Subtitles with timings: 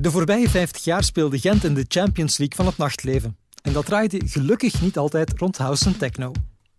[0.00, 3.36] De voorbije 50 jaar speelde Gent in de Champions League van het nachtleven.
[3.62, 6.32] En dat draaide gelukkig niet altijd rond house en techno.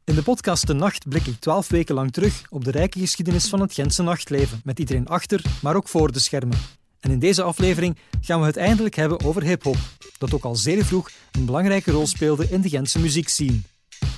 [0.04, 3.48] In de podcast De Nacht blik ik 12 weken lang terug op de rijke geschiedenis
[3.50, 6.58] van het Gentse nachtleven, met iedereen achter, maar ook voor de schermen.
[7.00, 9.78] En in deze aflevering gaan we het eindelijk hebben over hip-hop,
[10.18, 13.60] dat ook al zeer vroeg een belangrijke rol speelde in de Gentse muziekscene.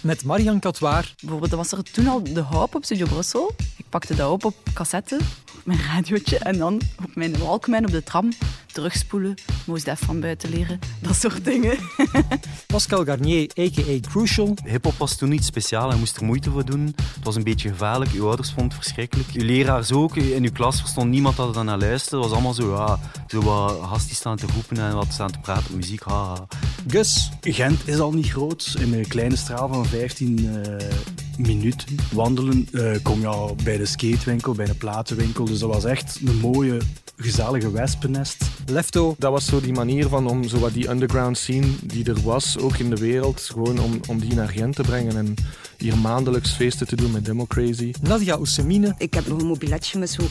[0.01, 1.13] Met Marian Catoir.
[1.19, 3.55] Bijvoorbeeld, was er toen al de Hoop op Studio Brussel.
[3.91, 5.19] Ik pakte dat op op cassette,
[5.63, 8.31] mijn radiootje, en dan op mijn Walkman op de tram
[8.65, 11.77] terugspoelen, Moest Def van buiten leren, dat soort dingen.
[12.67, 14.09] Pascal Garnier, a.k.a.
[14.09, 14.55] Crucial.
[14.65, 16.85] Hip-hop was toen niet speciaal, je moest er moeite voor doen.
[16.85, 19.29] Het was een beetje gevaarlijk, uw ouders vonden het verschrikkelijk.
[19.33, 22.15] Uw leraars ook, in uw klas verstond niemand dat er naar luisterde.
[22.15, 25.39] Het was allemaal zo, ja, zo wat hasties staan te roepen en wat staan te
[25.39, 26.47] praten, muziek, haha.
[26.87, 27.29] Gus.
[27.41, 28.75] Gent is al niet groot.
[28.79, 30.95] In een kleine straal van 15 uh, eh,
[31.41, 35.45] minuten wandelen uh, kom je al bij de skatewinkel, bij de platenwinkel.
[35.45, 36.81] Dus dat was echt een mooie
[37.15, 38.49] gezellige wespennest.
[38.65, 39.15] Lefto.
[39.17, 42.57] Dat was zo die manier van om zo wat die underground scene die er was,
[42.57, 45.35] ook in de wereld, gewoon om, om die naar Gent te brengen en
[45.77, 47.93] hier maandelijks feesten te doen met Democrazy.
[48.01, 48.95] Nadia Oussemine.
[48.97, 50.23] Ik heb nog een mobiletje met zo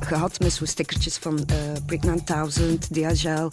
[0.00, 3.48] gehad met zo'n stickertjes van uh, Breakman 1000, DHL.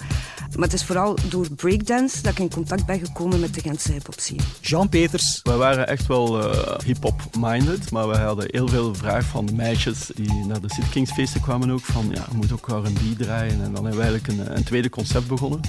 [0.55, 3.91] Maar het is vooral door breakdance dat ik in contact ben gekomen met de Gentse
[3.91, 4.41] hip-hop scene.
[4.61, 5.39] Jean Peters.
[5.43, 9.53] We waren echt wel uh, hip-hop minded, maar we hadden heel veel vraag van de
[9.53, 13.17] meisjes die naar de City Kings feesten kwamen ook van ja, je moet ook R&B
[13.17, 13.63] draaien.
[13.63, 15.61] En dan hebben we eigenlijk een, een tweede concept begonnen.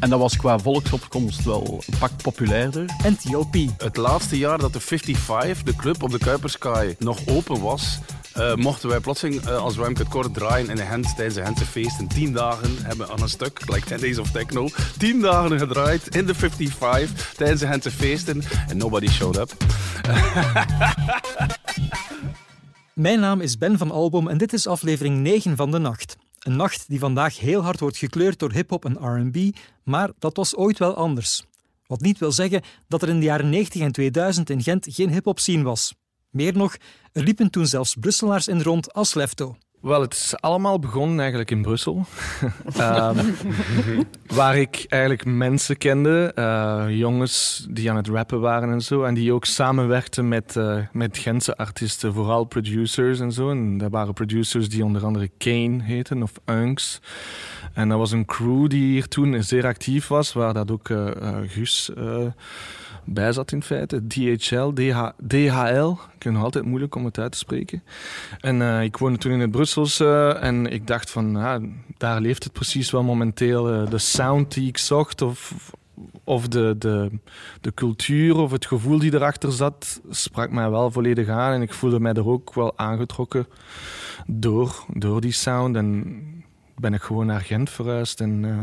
[0.00, 2.84] En dat was qua volksopkomst wel een pak populairder.
[3.02, 3.54] NTOP.
[3.78, 7.98] Het laatste jaar dat de 55, de club op de Kuipersky, nog open was,
[8.36, 11.64] uh, mochten wij plotseling uh, als Ruimte Kort draaien in de Hens tijdens de Hense
[11.66, 12.08] feesten.
[12.08, 14.68] Tien dagen hebben we aan een stuk, like 10 Days of Techno,
[14.98, 18.42] tien dagen gedraaid in de 55 tijdens de Hense feesten.
[18.68, 19.52] En nobody showed up.
[22.94, 26.16] Mijn naam is Ben van Album en dit is aflevering 9 van de nacht.
[26.38, 30.56] Een nacht die vandaag heel hard wordt gekleurd door hip-hop en RB, maar dat was
[30.56, 31.44] ooit wel anders.
[31.86, 35.10] Wat niet wil zeggen dat er in de jaren 90 en 2000 in Gent geen
[35.10, 35.94] hip-hop scene was.
[36.34, 36.76] Meer nog,
[37.12, 39.56] er liepen toen zelfs Brusselaars in rond als Lefto.
[39.84, 42.06] Wel, het is allemaal begonnen eigenlijk in Brussel.
[42.80, 43.16] um,
[44.38, 49.02] waar ik eigenlijk mensen kende, uh, jongens die aan het rappen waren en zo.
[49.02, 53.50] En die ook samenwerkten met, uh, met Gentse artiesten, vooral producers en zo.
[53.50, 57.00] En dat waren producers die onder andere Kane heten of Unks.
[57.72, 61.10] En dat was een crew die hier toen zeer actief was, waar dat ook uh,
[61.46, 61.90] Gus
[63.04, 64.06] bij zat in feite.
[64.06, 65.90] DHL, DH, DHL.
[65.90, 67.82] Ik vind altijd moeilijk om het uit te spreken.
[68.40, 71.60] En ik woonde toen in het Brusselse en ik dacht van, ja,
[71.96, 73.74] daar leeft het precies wel momenteel.
[73.74, 75.72] Uh, de sound die ik zocht of,
[76.24, 77.10] of de, de,
[77.60, 81.52] de cultuur of het gevoel die erachter zat, sprak mij wel volledig aan.
[81.52, 83.46] En ik voelde mij er ook wel aangetrokken
[84.26, 85.76] door, door die sound.
[85.76, 86.22] En
[86.76, 88.42] ben ik gewoon naar Gent verhuisd en...
[88.42, 88.58] Uh,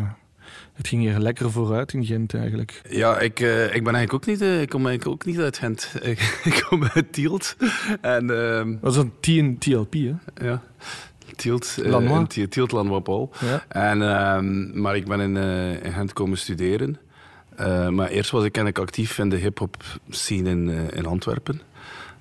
[0.74, 2.82] het ging hier lekker vooruit in Gent eigenlijk.
[2.90, 5.58] Ja, ik, uh, ik ben eigenlijk ook niet, uh, ik kom eigenlijk ook niet uit
[5.58, 5.94] Gent.
[6.44, 7.56] ik, kom uit Tielt.
[8.02, 10.46] En, uh, dat is een TLP, hè?
[10.46, 10.62] Ja.
[11.36, 12.72] Tielt, uh, Tielt
[13.40, 13.66] Ja.
[13.68, 15.38] En, ehm, maar ik ben in,
[15.84, 16.98] in Gent komen studeren.
[17.90, 21.62] maar eerst was ik eigenlijk actief in de hip-hop scene in, in Antwerpen.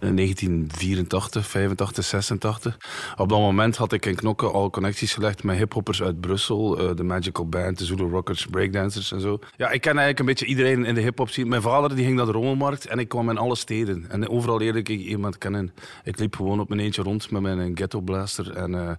[0.01, 2.77] 1984, 85, 86.
[3.17, 6.83] Op dat moment had ik in Knokken al connecties gelegd met hiphoppers uit Brussel.
[6.83, 9.39] Uh, de Magical Band, de Zulu Rockers, breakdancers en zo.
[9.57, 11.49] Ja, ik ken eigenlijk een beetje iedereen in de hiphop scene.
[11.49, 14.05] Mijn vader die ging naar de Rommelmarkt en ik kwam in alle steden.
[14.09, 15.73] En overal leerde ik iemand kennen.
[16.05, 18.57] Ik liep gewoon op mijn eentje rond met mijn ghetto blaster.
[18.57, 18.91] En uh,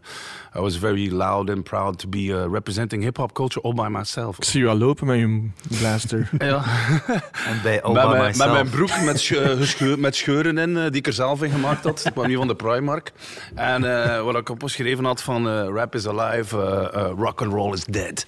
[0.55, 4.37] I was very loud and proud to be uh, representing hip-hop culture all by myself.
[4.37, 6.29] Ik zie je al lopen met je blaster.
[6.37, 6.63] ja.
[7.49, 8.37] en bij all by myself.
[8.37, 12.05] Met mijn broek met, met scheuren in die ik er zelf in gemaakt had.
[12.05, 13.11] Ik kwam niet van de Primark.
[13.55, 17.73] En uh, wat ik opgeschreven had van uh, rap is alive, uh, rock and roll
[17.73, 18.25] is dead.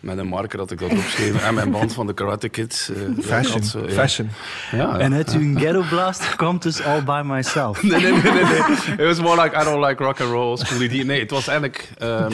[0.00, 1.42] Met een marker had ik dat opgeschreven.
[1.42, 2.90] En mijn band van de Karate Kids.
[3.20, 3.62] fashion.
[3.86, 3.92] Ja.
[3.92, 4.30] Fashion.
[4.70, 7.82] Ja, en uit uw ghetto blast komt dus all by myself.
[7.82, 8.62] nee, nee, nee, nee.
[8.96, 10.58] Het was more like I don't like rock and roll.
[11.04, 11.90] Nee, het was eigenlijk...
[12.02, 12.32] Um,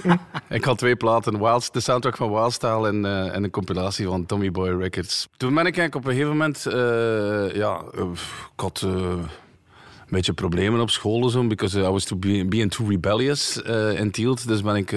[0.48, 1.38] ik had twee platen.
[1.38, 5.28] Wild, de soundtrack van Wildstyle en, en een compilatie van Tommy Boy Records.
[5.36, 6.62] Toen ben ik eigenlijk op een gegeven moment...
[7.54, 9.28] ja, ik had een
[10.08, 14.10] beetje problemen op school, zo, because I was to be, being too rebellious uh, in
[14.10, 14.48] Tielt.
[14.48, 14.92] Dus ben ik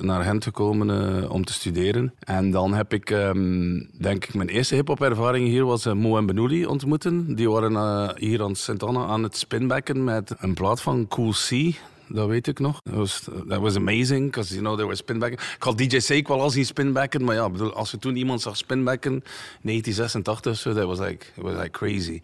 [0.00, 2.14] naar Gent gekomen om te studeren.
[2.18, 6.26] En dan heb ik, um, denk ik, mijn eerste hip-hop ervaring hier was Mo en
[6.26, 7.34] Benouli ontmoeten.
[7.34, 11.74] Die waren hier aan Sint-Anna aan het spinbacken met een plaat van Cool C
[12.12, 12.80] dat weet ik nog.
[12.82, 15.38] Dat was, that was amazing, because you know, they were spinbacken.
[15.56, 18.40] Ik had DJ Sake wel al zien spinbacken, maar ja, bedoel, als je toen iemand
[18.40, 19.22] zag spinbacken,
[19.62, 22.20] 1986 zo, dat was like, was like crazy.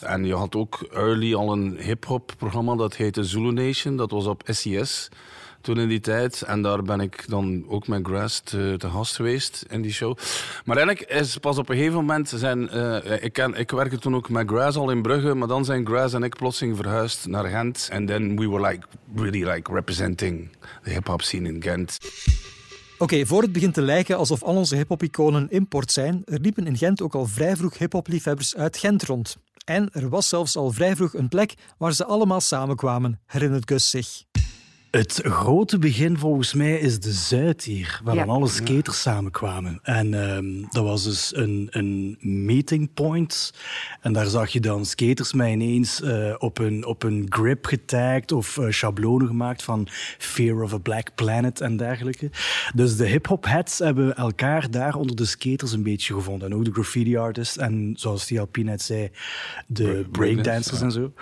[0.00, 4.26] En je had ook early al een hip-hop programma dat heette Zulu Nation, dat was
[4.26, 5.08] op SES.
[5.64, 6.42] Toen in die tijd.
[6.42, 10.16] En daar ben ik dan ook met Grass te, te gast geweest in die show.
[10.64, 12.68] Maar eigenlijk is pas op een gegeven moment zijn...
[12.68, 16.14] eh, ik, ik werkte toen ook met Grass al in Brugge, maar dan zijn Grass
[16.14, 17.88] en ik plotseling verhuisd naar Gent.
[17.90, 20.48] En then we were like, really like representing
[20.82, 21.98] the hip-hop scene in Gent.
[22.98, 26.76] Oké, voor het begint te lijken alsof al onze hip-hop-iconen import zijn, er liepen in
[26.76, 29.36] Gent ook al vrij vroeg hip-hop-liefhebbers uit Gent rond.
[29.64, 33.90] En er was zelfs al vrij vroeg een plek waar ze allemaal samenkwamen, herinnert Gus
[33.90, 34.24] zich.
[34.94, 38.24] Het grote begin volgens mij is de Zuid hier, waar Ja.
[38.24, 39.78] dan alle skaters samenkwamen.
[39.82, 43.54] En ehm, dat was dus een, een meeting point.
[44.00, 48.32] En daar zag je dan skaters mij ineens eh, op, een, op een grip getagd
[48.32, 49.86] of eh, schablonen gemaakt van
[50.18, 52.30] Fear of a Black Planet en dergelijke.
[52.74, 56.50] Dus de hip-hop heads hebben elkaar daar onder de skaters een beetje gevonden.
[56.50, 59.10] En ook de graffiti artists en zoals TLP net zei,
[59.66, 61.12] de breakdancers en zo.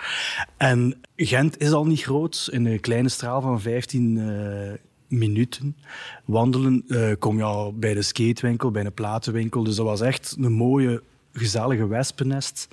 [0.57, 2.49] En Gent is al niet groot.
[2.51, 4.71] In een kleine straal van 15 eh,
[5.07, 5.77] minuten
[6.25, 9.63] wandelen eh, kom je al bij de skatewinkel, bij een platenwinkel.
[9.63, 11.01] Dus dat was echt een mooie,
[11.33, 12.67] gezellige wespennest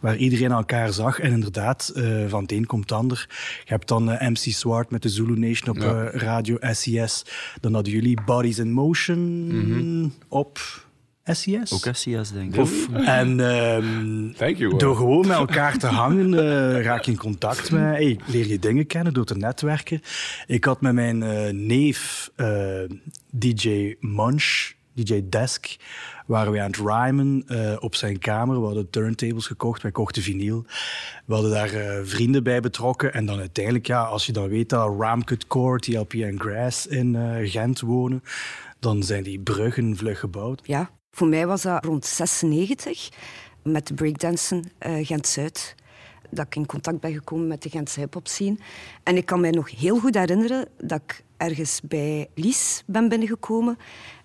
[0.00, 1.20] waar iedereen elkaar zag.
[1.20, 3.26] En inderdaad, eh, van het een komt het ander.
[3.64, 6.10] Je hebt dan MC Swart met de Zulu Nation op Ja.
[6.10, 7.24] radio SES.
[7.60, 10.58] Dan hadden jullie Bodies in Motion op
[11.24, 11.72] SES.
[11.72, 12.60] Ook SCS, denk ik.
[12.60, 14.78] Of, en ehm, Thank you.
[14.78, 17.80] door gewoon met elkaar te hangen, eh, raak je in contact met.
[17.82, 20.00] Hey, leer je dingen kennen door te netwerken.
[20.46, 22.80] Ik had met mijn eh, neef eh,
[23.30, 25.76] DJ Munch, DJ Desk,
[26.26, 28.60] waren we aan het rhymen eh, op zijn kamer.
[28.60, 30.64] We hadden turntables gekocht, wij kochten vinyl.
[31.26, 33.12] We hadden daar eh, vrienden bij betrokken.
[33.14, 37.16] En dan uiteindelijk, ja, als je dan weet dat Ramcut Core, TLP en Grass in
[37.16, 38.22] eh, Gent wonen,
[38.78, 40.60] dan zijn die bruggen vlug gebouwd.
[40.64, 43.08] Ja, voor mij was dat rond 96
[43.62, 45.74] met de breakdansen eh, Gent-Zuid.
[46.30, 48.56] Dat ik in contact ben gekomen met de Gentse hip-hop scene.
[49.02, 53.78] En ik kan mij nog heel goed herinneren dat ik ergens bij Lies ben binnengekomen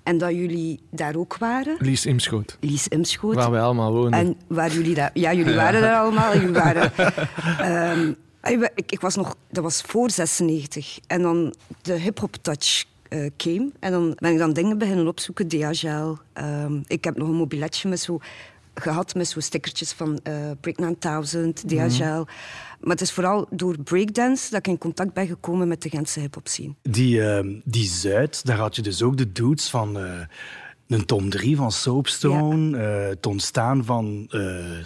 [0.03, 1.75] en dat jullie daar ook waren.
[1.79, 3.35] Lies Imschoot, Lies Imschoot.
[3.35, 4.19] waar wij allemaal woonden.
[4.19, 5.11] En waar jullie daar...
[5.13, 6.33] Ja, jullie waren daar allemaal.
[6.33, 6.91] Jullie waren...
[7.59, 8.13] ehm,
[8.75, 9.35] ik, ik was nog...
[9.49, 10.99] Dat was voor 96.
[11.07, 13.71] En dan de hip-hop touch eh came.
[13.79, 15.47] En dan ben ik dan dingen beginnen opzoeken.
[15.47, 16.15] DHL.
[16.33, 18.19] Ehm, ik heb nog een mobiletje met zo,
[18.73, 22.25] gehad met zo stickertjes van eh Break 9000, DHL.
[22.79, 26.19] Maar het is vooral door breakdance dat ik in contact ben gekomen met de Gentse
[26.19, 26.73] hip-hop scene.
[26.81, 30.19] Die, ehm, die Zuid, daar had je dus ook de dudes van eh,
[30.87, 34.41] een ton 3 van Soapstone, eh het ontstaan van eh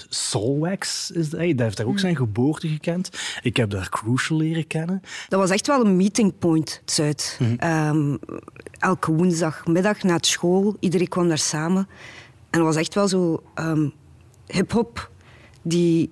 [0.10, 1.12] Soulwax.
[1.12, 3.10] Is dat, dat heeft daar ook zijn geboorte gekend.
[3.42, 5.02] Ik heb daar Crucial leren kennen.
[5.30, 7.40] Dat was echt wel een meeting point, het Zuid.
[7.58, 8.16] Ehm,
[8.78, 11.88] elke woensdagmiddag na het school, iedereen kwam daar samen.
[12.50, 13.90] En het was echt wel zo ehm,
[14.48, 15.12] hip-hop
[15.62, 16.12] die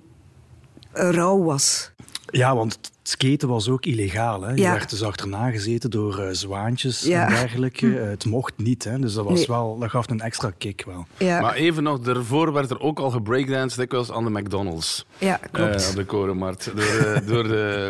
[0.92, 1.92] rauw was.
[2.26, 2.78] Ja, want
[3.10, 4.42] skaten was ook illegaal.
[4.42, 4.50] Hè?
[4.50, 4.72] Je Ja.
[4.72, 7.24] werd dus achterna gezeten door eh, zwaantjes Ja.
[7.26, 7.98] en dergelijke.
[8.00, 8.98] Eh, het mocht niet, hè?
[8.98, 9.46] dus dat, was Nee.
[9.46, 11.06] wel, dat gaf een extra kick wel.
[11.18, 15.06] Ja, Maar even nog, daarvoor werd er ook al gebreakdanced dikwijls aan de McDonald's.
[15.18, 15.82] ja klopt.
[15.82, 16.64] Eh, op de Korenmarkt.
[16.64, 17.88] Door, de- door de,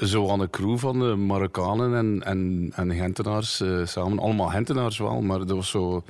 [0.00, 4.18] zo aan de crew van de Marokkanen en, en, en Gentenaars eh, samen.
[4.18, 6.02] Allemaal Gentenaars wel, maar dat was zo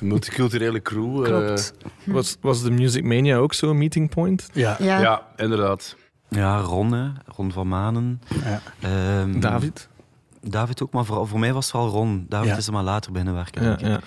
[0.00, 1.24] een multiculturele crew.
[1.24, 1.74] klopt.
[2.04, 4.48] Was, was de Music Mania ook zo'n meeting point?
[4.52, 4.76] Ja.
[4.78, 5.00] Ja.
[5.00, 5.96] ja, inderdaad.
[6.30, 7.08] Ja, Ron, hè.
[7.26, 8.22] Ron van Manen.
[8.44, 8.60] Ja.
[8.80, 9.88] Ehm, David?
[10.42, 12.26] David ook, maar voor, voor mij was het wel Ron.
[12.28, 12.56] David Ja.
[12.56, 13.88] is er maar later binnenwerken.
[13.88, 14.00] Ja.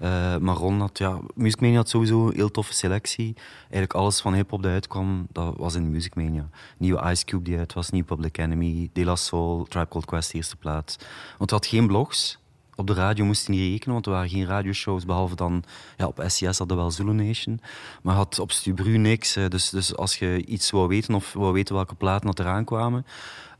[0.00, 3.34] Eh, maar Ron had, ja, Music Mania had sowieso een heel toffe selectie.
[3.60, 6.48] Eigenlijk alles van hip-hop dat uitkwam, dat was in Music Mania.
[6.78, 10.34] Nieuwe Ice Cube die uit was, nieuw Public Enemy, De La Soul, Tribe Called Quest,
[10.34, 10.96] eerste plaats.
[11.38, 12.38] Want we had geen blogs.
[12.78, 15.64] Op de radio moesten niet rekenen, want er waren geen radioshows, behalve dan
[15.96, 17.60] ja, op SCS hadden we wel Zulu Nation.
[18.02, 19.36] Maar je had op Stubru niks.
[19.36, 22.64] eh, Dus, dus als je iets wou weten of wou weten welke platen dat eraan
[22.64, 23.06] kwamen,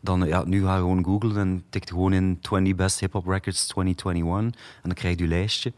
[0.00, 3.26] dan ja, nu ga je gewoon googlen en tikt gewoon in 20 Best Hip Hop
[3.26, 5.72] Records 2021 en dan krijg je je lijstje.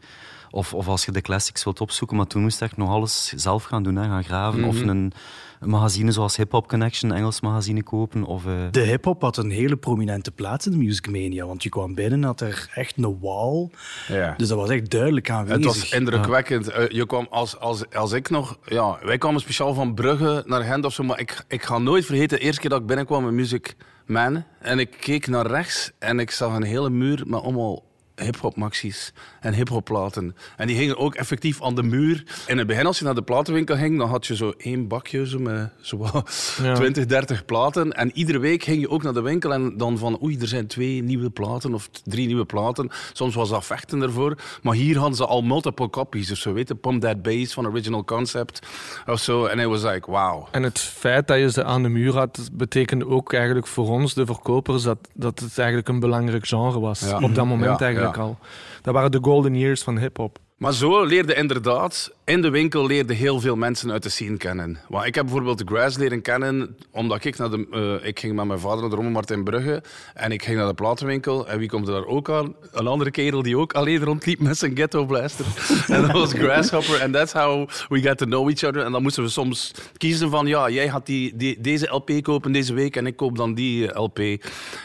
[0.51, 3.33] Of, of als je de classics wilt opzoeken, maar toen moest je echt nog alles
[3.35, 4.63] zelf gaan doen, hè, gaan graven.
[4.63, 5.11] Of een,
[5.59, 8.23] een magazine zoals Hip Hop Connection, een Engels magazine kopen.
[8.23, 11.45] Of, eh, De hip-hop had een hele prominente plaats in de Music Mania.
[11.45, 13.69] Want je kwam binnen en had er echt een wall.
[14.07, 14.33] Ja.
[14.37, 15.57] Dus dat was echt duidelijk aanwezig.
[15.57, 16.67] Het was indrukwekkend.
[16.67, 18.57] Eh, je kwam als, als, als ik nog...
[18.65, 22.05] Ja, wij kwamen speciaal van Brugge naar Gent of zo, maar ik, ik ga nooit
[22.05, 25.91] vergeten, de eerste keer dat ik binnenkwam met Music Man, en ik keek naar rechts
[25.99, 27.83] en ik zag een hele muur met allemaal
[28.23, 30.35] hip-hop maxis en hip-hop platen.
[30.57, 32.23] En die hingen ook effectief aan de muur.
[32.47, 35.27] In het begin, als je naar de platenwinkel ging, dan had je zo één bakje
[35.27, 36.29] zo met zo wat
[36.63, 36.73] Ja.
[36.73, 37.91] 20, 30 platen.
[37.91, 40.67] En iedere week ging je ook naar de winkel en dan van oei, er zijn
[40.67, 42.89] twee nieuwe platen of drie nieuwe platen.
[43.13, 44.35] Soms was dat vechten ervoor.
[44.61, 46.75] Maar hier hadden ze al multiple copies of zo, weet je.
[46.75, 48.59] Pump That Bass van Original Concept
[49.07, 49.45] of zo.
[49.45, 50.47] En it was like, wow.
[50.51, 54.13] En het feit dat je ze aan de muur had, betekende ook eigenlijk voor ons,
[54.13, 56.99] de verkopers, dat, dat het eigenlijk een belangrijk genre was.
[56.99, 57.19] Ja.
[57.19, 58.37] Op dat moment Ja, eigenlijk al.
[58.81, 60.39] Dat waren de golden years van hip-hop.
[60.61, 64.79] Maar zo leerde inderdaad, in de winkel leerde heel veel mensen uit de scene kennen.
[64.87, 67.67] Want ik heb bijvoorbeeld de Grass leren kennen, omdat ik naar de...
[68.01, 70.67] eh, ik ging met mijn vader naar de Rommelmarkt in Brugge en ik ging naar
[70.67, 71.47] de platenwinkel.
[71.47, 72.55] En wie komt er daar ook aan?
[72.71, 75.45] Een andere kerel die ook alleen rondliep met zijn ghetto blaster.
[75.95, 77.01] en dat was Grasshopper.
[77.01, 78.83] And that's how we got to know each other.
[78.83, 82.51] En dan moesten we soms kiezen van, ja, jij gaat die, die, deze LP kopen
[82.51, 84.19] deze week en ik koop dan die eh, LP.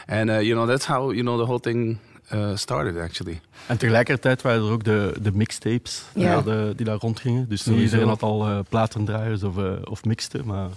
[0.06, 3.40] En eh, you know, that's how you know, the whole thing eh, started, actually.
[3.66, 6.34] En tegelijkertijd waren er ook de, de mixtapes Ja.
[6.40, 7.48] die, daar- die daar rondgingen.
[7.48, 10.68] Dus niet iedereen had al eh, platendraaiers of, eh, of mixte, maar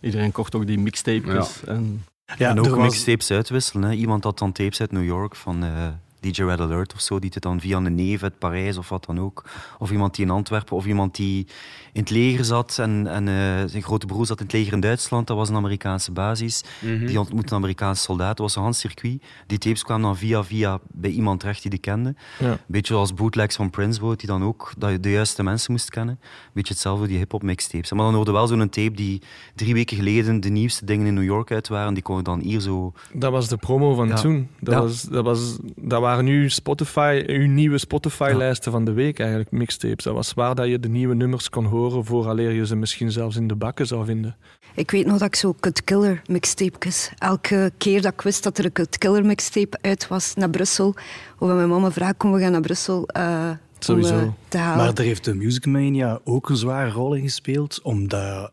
[0.00, 1.64] iedereen kocht ook die mixtapes.
[1.66, 2.04] En
[2.38, 3.88] Ja, en er ook was- mixtapes uitwisselen.
[3.90, 3.94] Hè.
[3.94, 5.88] Iemand had dan tapes uit New York van eh,
[6.20, 9.04] DJ Red Alert of zo, die het dan via een neef uit Parijs of wat
[9.04, 9.44] dan ook.
[9.78, 11.46] Of iemand die in Antwerpen, of iemand die
[11.92, 13.34] in het leger zat en, en eh,
[13.68, 15.26] zijn grote broer zat in het leger in Duitsland.
[15.26, 16.64] Dat was een Amerikaanse basis.
[16.80, 18.28] Die ontmoette een Amerikaanse soldaat.
[18.36, 19.22] Dat was een Hans circuit.
[19.46, 22.14] Die tapes kwamen dan via via bij iemand terecht die die kende.
[22.38, 22.58] Ja.
[22.66, 25.90] Beetje zoals bootlegs van Prince Boat, die dan ook dat je de juiste mensen moest
[25.90, 26.20] kennen.
[26.52, 27.92] Beetje hetzelfde, die hip-hop mixtapes.
[27.92, 29.22] Maar dan hoorde wel zo'n tape die
[29.54, 31.94] drie weken geleden de nieuwste dingen in New York uit waren.
[31.94, 32.92] Die kon je dan hier zo.
[33.12, 34.14] Dat was de promo van Ja.
[34.14, 34.48] toen.
[34.60, 34.80] Dat, Ja.
[34.80, 40.04] was, dat, was, dat waren nu Spotify, uw nieuwe Spotify-lijsten van de week eigenlijk, mixtapes.
[40.04, 43.36] Dat was waar dat je de nieuwe nummers kon horen vooraleer je ze misschien zelfs
[43.36, 44.36] in de bakken zou vinden.
[44.74, 47.12] Ik weet nog dat ik zo Cut Killer mixtapejes.
[47.18, 50.94] Elke keer dat ik wist dat er een Cut Killer mixtape uit was naar Brussel.
[51.38, 54.18] Of mijn mama vraag, kom we gaan naar Brussel eh, om Sowieso.
[54.18, 54.84] eh, te halen.
[54.84, 58.52] Maar daar heeft de Music Mania ook een zware rol in gespeeld, omdat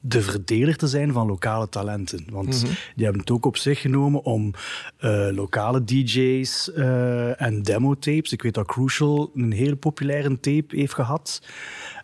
[0.00, 2.24] de verdeler te zijn van lokale talenten.
[2.30, 2.60] Want
[2.94, 4.54] die hebben het ook op zich genomen om
[4.98, 8.32] eh, lokale DJ's eh, en demotapes.
[8.32, 11.42] Ik weet dat Crucial een heel populaire tape heeft gehad.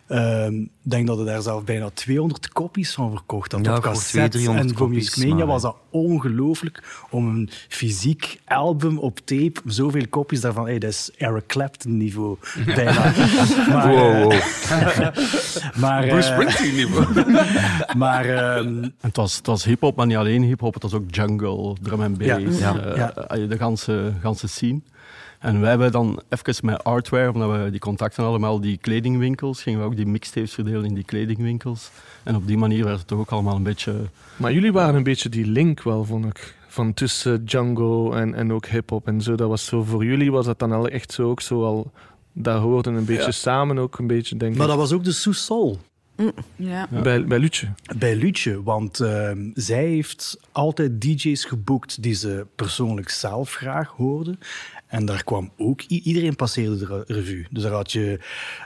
[0.09, 3.77] Ehm, Ik denk dat er daar zelf bijna 200 kopies van verkocht had Ja, op
[3.77, 4.29] ik hoor cassette.
[4.29, 8.97] 200, 300 en voor kopies, Music Mania maar- was dat ongelooflijk om een fysiek album
[8.97, 12.91] op tape, zoveel kopies daarvan, hey, dat is Eric Clapton niveau bijna.
[13.69, 14.33] maar, Wow, eh, wow.
[15.81, 17.05] maar, eh, Bruce Springsteen niveau.
[17.97, 20.73] maar ehm, En het was, het was hip-hop, maar niet alleen hip-hop.
[20.73, 22.79] Het was ook jungle, drum and bass, Ja.
[22.79, 23.13] eh, Ja.
[23.13, 24.79] eh, de ganse, ganse scene.
[25.39, 29.79] En wij hebben dan even met Artware, omdat we die contacten allemaal die kledingwinkels, gingen
[29.79, 31.91] we ook die mixtapes verdelen in die kledingwinkels.
[32.23, 33.95] En op die manier werd het toch ook allemaal een beetje...
[34.35, 36.55] Maar jullie waren een beetje die link wel, vond ik.
[36.67, 39.35] Van tussen Django en, en ook hip-hop en zo.
[39.35, 39.83] Dat was zo.
[39.83, 41.91] Voor jullie was dat dan al echt zo ook zo al.
[42.33, 43.31] Daar hoorden een beetje Ja.
[43.31, 44.67] samen ook een beetje, denk maar ik.
[44.69, 45.79] dat was ook de Sous Sol.
[46.55, 46.87] Ja.
[47.03, 47.67] Bij, bij Lutje.
[47.97, 54.37] Bij Lutje, want ehm, zij heeft altijd DJ's geboekt die ze persoonlijk zelf graag hoorde.
[54.87, 57.45] En daar kwam ook iedereen passeerde de re- revue.
[57.49, 58.19] Dus daar had je,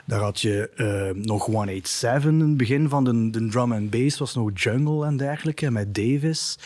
[0.04, 4.18] daar had je ehm, nog 187 in het begin van de, de drum and bass,
[4.18, 6.58] was nog jungle en dergelijke met Davis.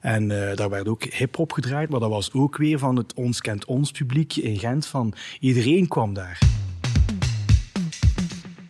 [0.00, 3.40] En eh, daar werd ook hip-hop gedraaid, maar dat was ook weer van het Ons
[3.40, 4.86] Kent Ons publiek in Gent.
[4.86, 6.38] Van iedereen kwam daar.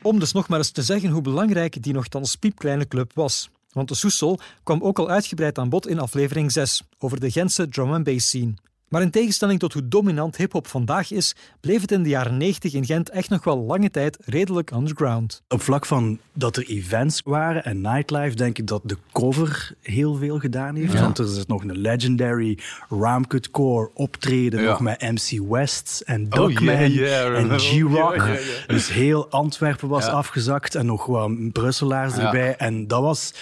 [0.02, 3.50] Om dus nog maar eens te zeggen hoe belangrijk die nogthans piepkleine club was.
[3.72, 7.68] Want de Soesol kwam ook al uitgebreid aan bod in aflevering 6 over de Gentse
[7.68, 8.54] drum and bass scene.
[8.92, 12.72] Maar in tegenstelling tot hoe dominant hip-hop vandaag is, bleef het in de jaren 90
[12.72, 15.42] in Gent echt nog wel lange tijd redelijk underground.
[15.48, 20.14] Op vlak van dat er events waren en nightlife, denk ik dat de cover heel
[20.14, 21.00] veel gedaan heeft.
[21.00, 22.58] Want er is nog een legendary
[22.88, 24.68] Ramcut Core optreden, Ja.
[24.70, 27.58] nog met MC West en Oh, Duckman yeah, yeah, en.
[27.60, 28.16] G-Rock.
[28.16, 28.38] Ja, ja, ja.
[28.66, 30.10] Dus heel Antwerpen was Ja.
[30.12, 32.24] afgezakt en nog wat Brusselaars Ja.
[32.24, 32.56] erbij.
[32.56, 33.34] En dat, was,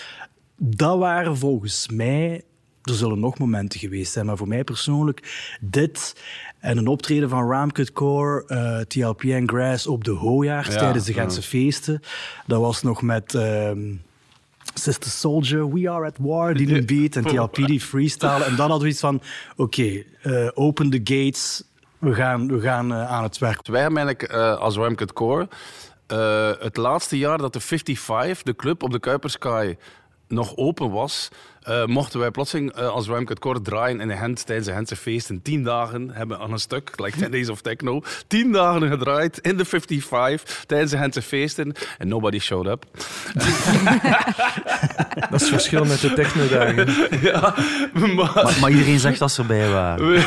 [0.57, 2.42] dat waren volgens mij...
[2.83, 6.23] Er zullen nog momenten geweest zijn, maar voor mij persoonlijk dit
[6.59, 11.05] en een optreden van Ramcut Core, eh, TLP en Grass op de Hooijaars Ja, tijdens
[11.05, 11.21] de ja.
[11.21, 12.01] Gentse feesten.
[12.47, 13.95] Dat was nog met ehm,
[14.75, 18.45] Sister Soldier, We Are at War, die een beat en TLP die freestyle.
[18.45, 19.23] En dan hadden we iets van,
[19.57, 21.63] oké, eh, open the gates,
[21.99, 23.67] we gaan, we gaan eh, aan het werk.
[23.67, 25.49] Wij hebben eigenlijk eh, als Ramcut Core
[26.61, 29.77] het laatste jaar dat de 55, de club op de Kuipersky,
[30.29, 31.29] nog open was,
[31.61, 34.97] eh, mochten wij plotseling uh, als Ruimcut Core draaien in de hand tijdens de Gentse
[34.97, 35.43] feesten.
[35.43, 39.57] Tien dagen hebben aan een stuk, like 10 Days of Techno, tien dagen gedraaid in
[39.57, 41.75] de 55 tijdens de Gentse feesten.
[41.99, 42.85] En nobody showed up.
[45.31, 46.87] dat is het verschil met de technodagen.
[47.31, 47.55] ja,
[47.93, 48.14] maar...
[48.14, 48.57] maar...
[48.61, 48.71] maar...
[48.71, 50.23] iedereen zegt dat ze erbij waren.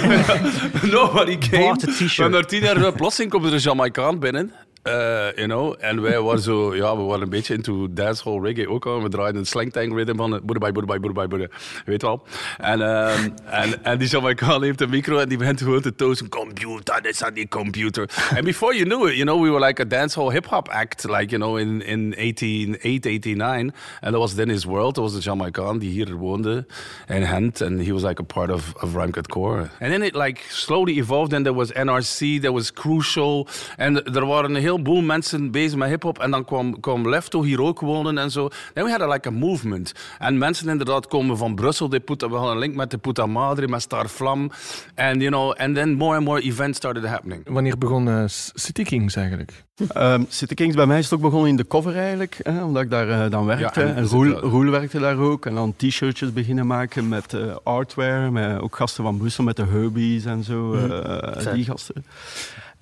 [0.91, 1.75] nobody came.
[2.17, 4.51] Maar na tien jaar plotseling komt er een Jamaicaan binnen.
[4.87, 8.69] Uh, you know, en wij waren zo, ja, we waren een beetje into dancehall reggae
[8.69, 9.01] ook al.
[9.01, 12.23] We draaiden een slangtang rhythm van boedebai, boedebai, boedebai, boedebai, weet wel.
[12.57, 16.29] En, um, en, en die Jamaican heeft een micro en die begint gewoon te tozen,
[16.29, 18.09] computer, dit is die computer.
[18.35, 21.35] And before you knew it, you know, we were like a dancehall hip-hop act, like,
[21.35, 23.23] you know, in, in 1889.
[23.23, 23.73] 89.
[24.01, 26.65] And that was Dennis World, dat was de Jamaican die hier woonde
[27.07, 27.61] in Gent.
[27.61, 29.69] And he was like a part of, of Rhyme Cut Core.
[29.79, 33.47] And then it like slowly evolved and there was NRC, there was Crucial.
[33.77, 36.19] En er waren een heel heleboel mensen bezig met hip-hop.
[36.19, 38.47] En dan kwam, kwam Lefto hier ook wonen en zo.
[38.73, 39.93] Then we had a, like a movement.
[40.19, 41.89] En mensen inderdaad komen van Brussel.
[41.89, 44.51] Die put, we hadden een link met de Puta Madre, met Star Flam.
[44.95, 47.41] En you know, and then more and more events started happening.
[47.49, 49.63] Wanneer begon uh, City Kings eigenlijk?
[49.97, 52.83] Um, City Kings bij mij is het ook begonnen in de cover eigenlijk, hè, omdat
[52.83, 53.79] ik daar uh, dan werkte.
[53.79, 55.45] Ja, en en Roel, Roel, werkte daar ook.
[55.45, 59.65] En dan t-shirtjes beginnen maken met uh, artware, met ook gasten van Brussel, met de
[59.65, 61.53] Herbies en zo, mm.
[61.53, 62.05] die gasten.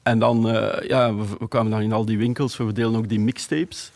[0.04, 3.20] En dan, uh, ja, we, kwamen dan in al die winkels, we delen ook die
[3.20, 3.92] mixtapes.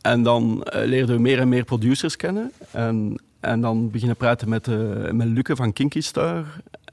[0.00, 2.52] En dan uh, leerden we meer en meer producers kennen.
[2.70, 6.44] En, en dan beginnen praten met, uh, met Luke van Kinky Star.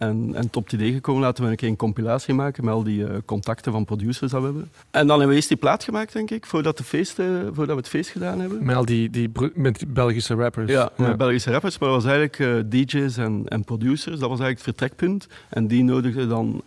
[0.02, 3.00] En, en top idee gekomen, laten we een keer een compilatie maken met al die
[3.00, 4.72] uh, contacten van producers dat we hebben.
[4.92, 7.68] En dan hebben we eerst die plaat gemaakt, denk ik, voordat, de feest, uh, voordat
[7.68, 8.66] we het feest gedaan hebben.
[8.66, 10.72] Met al die, die, met die Belgische rappers.
[10.72, 11.18] Ja, met.
[11.18, 14.20] Belgische rappers, maar dat was eigenlijk uh, DJ's en, en producers.
[14.20, 15.28] Dat was eigenlijk het vertrekpunt.
[15.50, 16.62] En die nodigden dan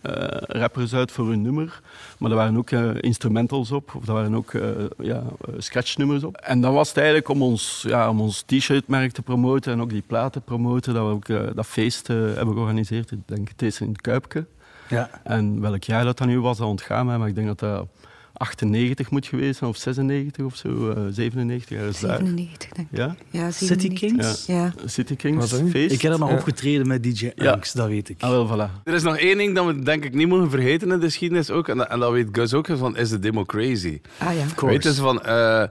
[0.46, 1.80] rappers uit voor hun nummer.
[2.24, 4.52] Maar er waren ook instrumentals op, of er waren ook
[4.98, 5.22] ja,
[5.58, 6.36] scratchnummers op.
[6.36, 9.90] En dan was het eigenlijk om ons, ja, om ons t-shirtmerk te promoten en ook
[9.90, 13.88] die platen te promoten, dat we ook dat feest hebben georganiseerd denk het is in
[13.88, 14.46] het Kuipke.
[14.88, 15.10] Ja.
[15.22, 17.86] En welk jaar dat dan nu was, dat ontgaan mij, maar ik denk dat dat
[18.36, 22.96] 98 moet geweest zijn, of 96 of zo, uh, 97 jaar 97 denk ik.
[22.98, 23.16] Ja?
[23.30, 24.46] ja City Kings?
[24.46, 24.72] Ja.
[24.84, 25.94] City Kings feest.
[25.94, 26.34] Ik heb er nog ja.
[26.34, 28.22] opgetreden met DJ Unks, dat weet ik.
[28.22, 28.82] Ah, wel, voilà.
[28.84, 31.50] Er is nog één ding dat we denk ik niet mogen vergeten in de geschiedenis
[31.50, 34.00] ook, en dat, en dat weet Gus ook, van is de demo crazy.
[34.18, 34.44] Ah ja.
[34.44, 34.78] Of course.
[34.78, 35.22] Weet je, van...
[35.26, 35.64] Uh,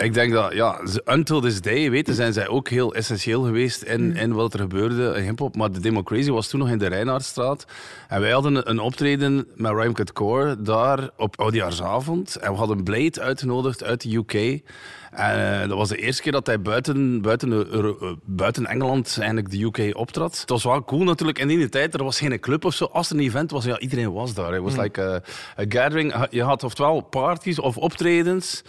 [0.00, 4.04] ik denk dat, ja, until this day, weten, zijn zij ook heel essentieel geweest in,
[4.04, 4.16] mm.
[4.16, 5.56] in wat er gebeurde in hip-hop.
[5.56, 7.66] Maar de Democracy was toen nog in de Reinhardtstraat.
[8.08, 12.36] En wij hadden een optreden met Rhyme Cut Core daar op oudjaarsavond.
[12.36, 14.62] En we hadden Blade uitgenodigd uit de UK.
[15.10, 19.50] En uh, dat was de eerste keer dat hij buiten, buiten, uh, buiten Engeland eigenlijk
[19.50, 20.40] de UK optrad.
[20.40, 21.38] Het was wel cool natuurlijk.
[21.38, 22.84] In die tijd, er was geen club of zo.
[22.84, 24.52] Als er een event was, ja, iedereen was daar.
[24.52, 24.80] Het was mm.
[24.80, 25.14] like a,
[25.60, 26.26] a gathering.
[26.30, 28.62] Je had oftewel parties of optredens.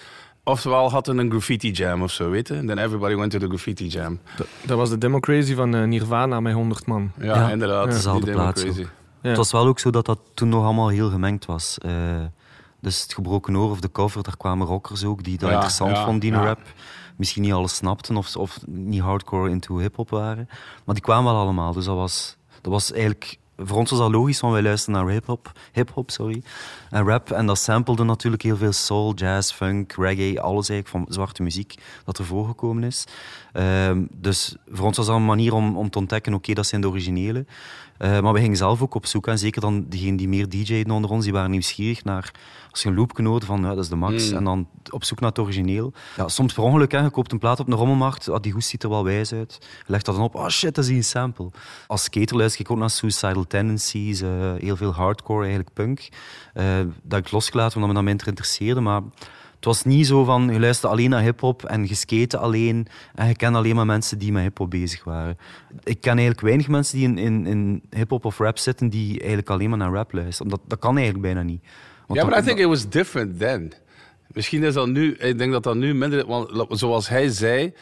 [0.43, 2.53] Oftewel hadden een graffiti jam of zo, weet je?
[2.53, 4.19] Then everybody went to the graffiti jam.
[4.35, 7.11] Dat, dat was de Democracy van uh, Nirvana met 100 man.
[7.19, 7.85] Ja, ja inderdaad.
[7.85, 7.91] Ja.
[7.91, 8.63] Dezelfde plaats.
[8.63, 8.85] Ja.
[9.21, 11.77] Het was wel ook zo dat dat toen nog allemaal heel gemengd was.
[11.85, 11.91] Uh,
[12.79, 16.19] dus het gebroken oor of de cover, daar kwamen rockers ook die dat interessant vonden,
[16.19, 16.61] die rap.
[17.15, 20.49] Misschien niet alles snapten of, of niet hardcore into hip-hop waren.
[20.85, 21.73] Maar die kwamen wel allemaal.
[21.73, 25.13] Dus dat was, dat was eigenlijk voor ons was dat logisch, want wij luisterden naar
[25.13, 26.43] hip-hop, hip-hop sorry,
[26.91, 27.31] en rap.
[27.31, 31.75] En dat samplede natuurlijk heel veel soul, jazz, funk, reggae, alles eigenlijk van zwarte muziek
[32.05, 33.05] dat er voorgekomen is.
[33.53, 36.67] Um, dus voor ons was dat een manier om, om te ontdekken, oké, okay, dat
[36.67, 37.45] zijn de originele.
[37.99, 40.91] Uh, maar we gingen zelf ook op zoek, en zeker dan diegenen die meer DJ'den
[40.91, 42.31] onder ons, die waren nieuwsgierig naar,
[42.71, 44.37] als je een loop van, ja, dat is de max, mm.
[44.37, 45.93] en dan op zoek naar het origineel.
[46.17, 48.67] Ja, soms per ongeluk, hè, je koopt een plaat op een rommelmarkt, ah, die hoest
[48.67, 49.57] ziet er wel wijs uit.
[49.61, 51.49] Je legt dat dan op, oh shit, dat is een sample.
[51.87, 56.09] Als skater luister ik ook naar Suicidal Tendencies, uh, heel veel hardcore, eigenlijk punk.
[56.53, 56.63] Uh,
[57.01, 59.01] dat ik losgelaten omdat me dat minder interesseerde, maar
[59.55, 63.27] het was niet zo van je luisterde alleen naar hip-hop en je skate alleen en
[63.27, 65.37] je kent alleen maar mensen die met hip-hop bezig waren.
[65.83, 69.49] Ik ken eigenlijk weinig mensen die in, in, in hip-hop of rap zitten die eigenlijk
[69.49, 70.51] alleen maar naar rap luisteren.
[70.51, 71.63] Dat, dat kan eigenlijk bijna niet.
[72.07, 73.73] Ja, maar I think it was different then.
[74.27, 77.73] Misschien is dat nu, ik denk dat dat nu minder, want zoals hij zei.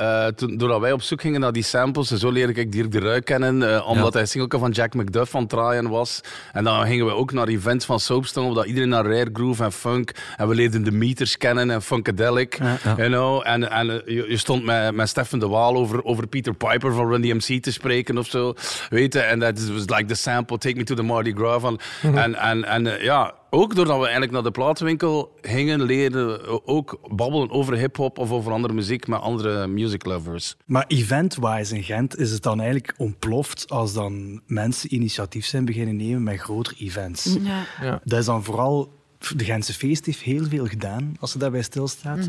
[0.00, 2.92] Uh, toen, doordat wij op zoek gingen naar die samples, en zo leerde ik Dirk
[2.92, 4.18] de Ruik kennen, uh, omdat ja.
[4.18, 6.20] hij singelke van Jack McDuff van Traaien was.
[6.52, 9.72] En dan gingen we ook naar events van Soapstone, omdat iedereen naar rare groove en
[9.72, 10.10] funk.
[10.36, 12.58] En we leerden de meters kennen en funkadelic.
[12.58, 12.94] Ja.
[12.96, 13.42] You know?
[13.44, 16.92] En, en uh, je, je, stond met, met Stefan de Waal over, over Peter Piper
[16.92, 18.54] van Run DMC te spreken of zo.
[18.90, 21.60] Weet je, en dat was like the sample, Take Me to the Mardi Gras.
[21.60, 22.18] Van, mm -hmm.
[22.18, 27.50] En, en, en ja ook doordat we eigenlijk naar de platenwinkel gingen, leerden ook babbelen
[27.50, 30.56] over hip-hop of over andere muziek met andere music lovers.
[30.66, 35.96] Maar event-wise in Gent is het dan eigenlijk ontploft als dan mensen initiatief zijn beginnen
[35.96, 37.36] nemen met grotere events.
[37.40, 37.66] Ja.
[37.80, 38.00] ja.
[38.04, 39.02] Dat is dan vooral
[39.36, 42.28] de Gentse Feest heeft heel veel gedaan, als ze daarbij stilstaat.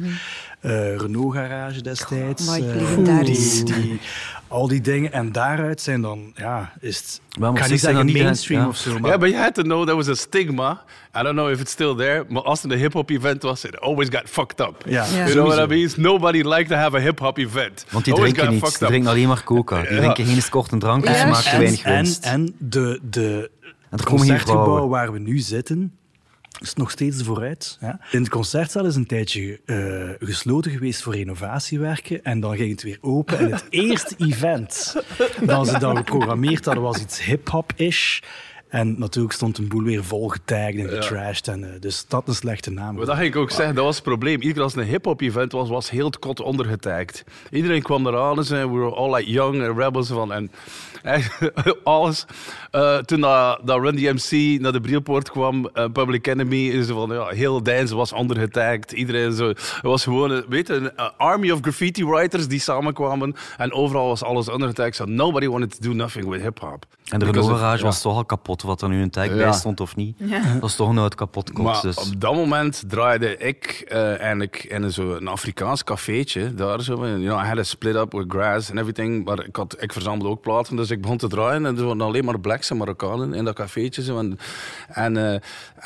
[0.59, 2.47] Eh, Renault Garage destijds.
[2.47, 3.65] Eh, legendarisch.
[3.65, 3.99] die, die,
[4.47, 5.11] al die dingen.
[5.11, 7.21] En daaruit zijn dan, ja, is het...
[7.53, 8.67] Ik ga niet zeggen mainstream ja.
[8.67, 9.09] of zo, maar...
[9.09, 10.83] Yeah, but you had to know there was a stigma.
[11.17, 13.79] I don't know if it's still there, maar als er een hip-hop event was, it
[13.79, 14.83] always got fucked up.
[14.85, 15.91] Ja, You know what I mean?
[15.97, 17.85] Nobody liked to have a hip-hop event.
[17.91, 18.79] Want die Always drinken niet.
[18.79, 19.81] Die drinken alleen maar coca.
[19.81, 19.97] Die Ja.
[19.97, 22.25] drinken geen korte drank, dus ze maken en, weinig en, winst.
[22.25, 23.51] en de, de
[23.89, 25.93] En er komen geen concertgebouw waar we nu zitten,
[26.65, 27.77] is nog steeds vooruit.
[27.81, 27.99] Ja.
[28.11, 32.23] In de concertzaal is een tijdje eh, gesloten geweest voor renovatiewerken.
[32.23, 33.37] En dan ging het weer open.
[33.39, 34.95] En het eerste event
[35.41, 38.19] dat ze dan geprogrammeerd hadden, was iets hip-hop-ish.
[38.67, 41.47] En natuurlijk stond een boel weer vol getagd en getrashed.
[41.47, 42.95] En, eh, dus dat is een slechte naam.
[42.95, 44.33] Maar dat ging ik ook zeggen, dat was het probleem.
[44.33, 47.23] Iedere keer als er een hip-hop event was, was heel het kot ondergetagd.
[47.51, 50.33] Iedereen kwam eraan en zei, we were all like young and rebels van.
[50.33, 50.51] En
[51.83, 52.25] alles.
[52.71, 57.09] Eh, toen dat, dat Run DMC naar de Brielpoort kwam, eh, Public Enemy, is van,
[57.09, 58.91] ja, heel Dance was ondergetagd.
[58.91, 59.47] Iedereen zo.
[59.47, 63.35] Het was gewoon een, weet een army of graffiti writers die samenkwamen.
[63.57, 65.05] En overal was alles ondergetagd.
[65.05, 66.85] Nobody wanted to do nothing with hip-hop.
[67.05, 67.85] En de Because Renault of- Garage ja.
[67.89, 70.17] was toch al kapot, wat er nu een tag bij stond of niet.
[70.59, 71.63] Dat is toch een oud kapot kost.
[71.65, 71.97] Maar Dus.
[72.11, 76.53] op dat moment draaide ik eh, eigenlijk in een, zo een Afrikaans cafeetje.
[76.53, 76.95] Daar zo.
[77.07, 79.25] You know, I had a split up with grass and everything.
[79.25, 81.65] Maar ik, had, ik verzamelde ook platen, dus ik begon te draaien.
[81.65, 84.03] En er waren alleen maar blacks en Marokkanen in dat cafeetje.
[84.03, 84.17] Zo.
[84.19, 84.37] En,
[84.87, 85.39] en, eh,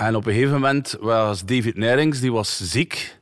[0.07, 3.17] en op een gegeven moment was David Nerings, die was ziek.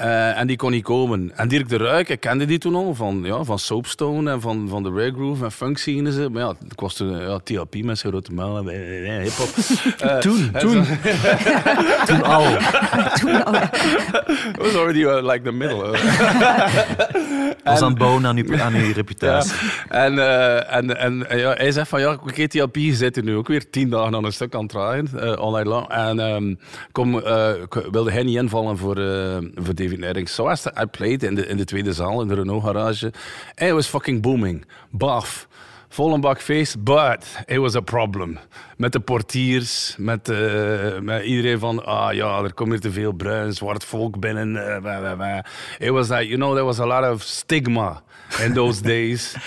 [0.00, 1.32] Eh, en die kon niet komen.
[1.34, 4.68] En Dirk de Ruik, ik kende die toen al van, ja, van Soapstone en van,
[4.68, 6.12] van de Rare Groove en funk scene.
[6.12, 6.28] ze.
[6.30, 9.48] Maar ja, ik was toen ja, TLP met zijn grote muil en eh, eh, hip-hop.
[10.20, 10.84] Toen, en toen.
[12.08, 12.42] Toen al.
[13.20, 13.54] Toen al.
[13.54, 15.90] It was already uh, like the middle.
[17.64, 19.52] was aan het bouwen aan uw, aan uw reputatie.
[19.88, 23.48] En, eh, en, en ja, hij zegt van ja, oké, TLP zit er nu ook
[23.48, 25.88] weer tien dagen aan een stuk aan het draaien, eh, all night long.
[25.88, 26.54] En ehm,
[26.92, 27.50] kom, eh,
[27.90, 30.34] wilde hij niet invallen voor, eh, voor David Nerings.
[30.34, 33.12] So I, I played in de, in de tweede zaal, in de Renault garage.
[33.54, 34.64] En it was fucking booming.
[34.90, 35.48] Baf.
[35.92, 38.38] Vol een bak feest, but it was a problem.
[38.76, 43.12] Met de portiers, met, eh, met iedereen van, ah ja, er komt hier te veel
[43.12, 44.82] bruin, zwart volk binnen.
[44.82, 45.38] wah.
[45.78, 48.02] It was like, you know, there was a lot of stigma
[48.44, 49.34] in those days.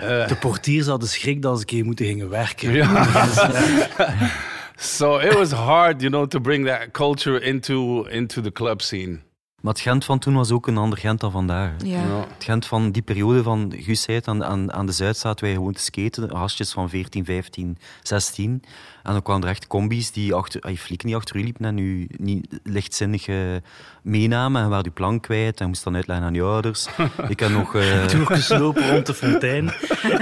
[0.00, 2.72] Eh, De portiers hadden schrik dat ze een keer moeten gingen werken.
[2.72, 3.04] ja.
[4.76, 9.20] so it was hard, you know, to bring that culture into, into the club scene.
[9.60, 11.70] Maar het Gent van toen was ook een ander Gent dan vandaag.
[11.84, 11.98] Ja.
[12.34, 15.44] Het Gent van die periode van Guus zei het, aan, aan, aan de Zuid zaten
[15.44, 18.62] wij gewoon te skaten, gastjes van 14, 15, 16.
[19.02, 21.78] En dan kwamen er echt combi's die achter, ay, flieken niet achter u liepen en
[21.78, 23.36] u niet lichtzinnig eh,
[24.02, 26.86] meenamen en waren uw plan kwijt en moest dan uitleggen aan je ouders.
[27.28, 27.74] Ik heb nog...
[27.74, 29.64] eh, Toertjes lopen rond de fontein.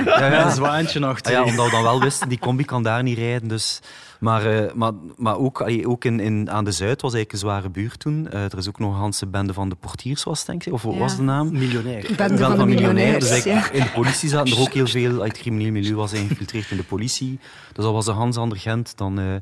[0.05, 3.03] ja, Een zwaantje achter Ah ja, omdat we dan wel wisten, die combi kan daar
[3.03, 3.49] niet rijden.
[3.49, 3.81] Dus.
[4.19, 7.49] Maar, eh, maar, maar ook, allee, ook in, in, aan de Zuid was eigenlijk een
[7.49, 8.29] zware buurt toen.
[8.31, 10.73] Eh, er is ook nog een Hanse bende van de portiers, was denk ik.
[10.73, 10.99] Of wat Ja.
[10.99, 11.53] was de naam?
[11.53, 12.01] Miljonair.
[12.03, 13.29] Bende Bende van de miljonairs.
[13.29, 13.71] Dus ja.
[13.71, 15.23] in de politie zaten er ook heel veel.
[15.25, 17.39] Het crimineel milieu was geïnfiltreerd in de politie.
[17.73, 19.41] Dus dat was een Hans ander Gent dan...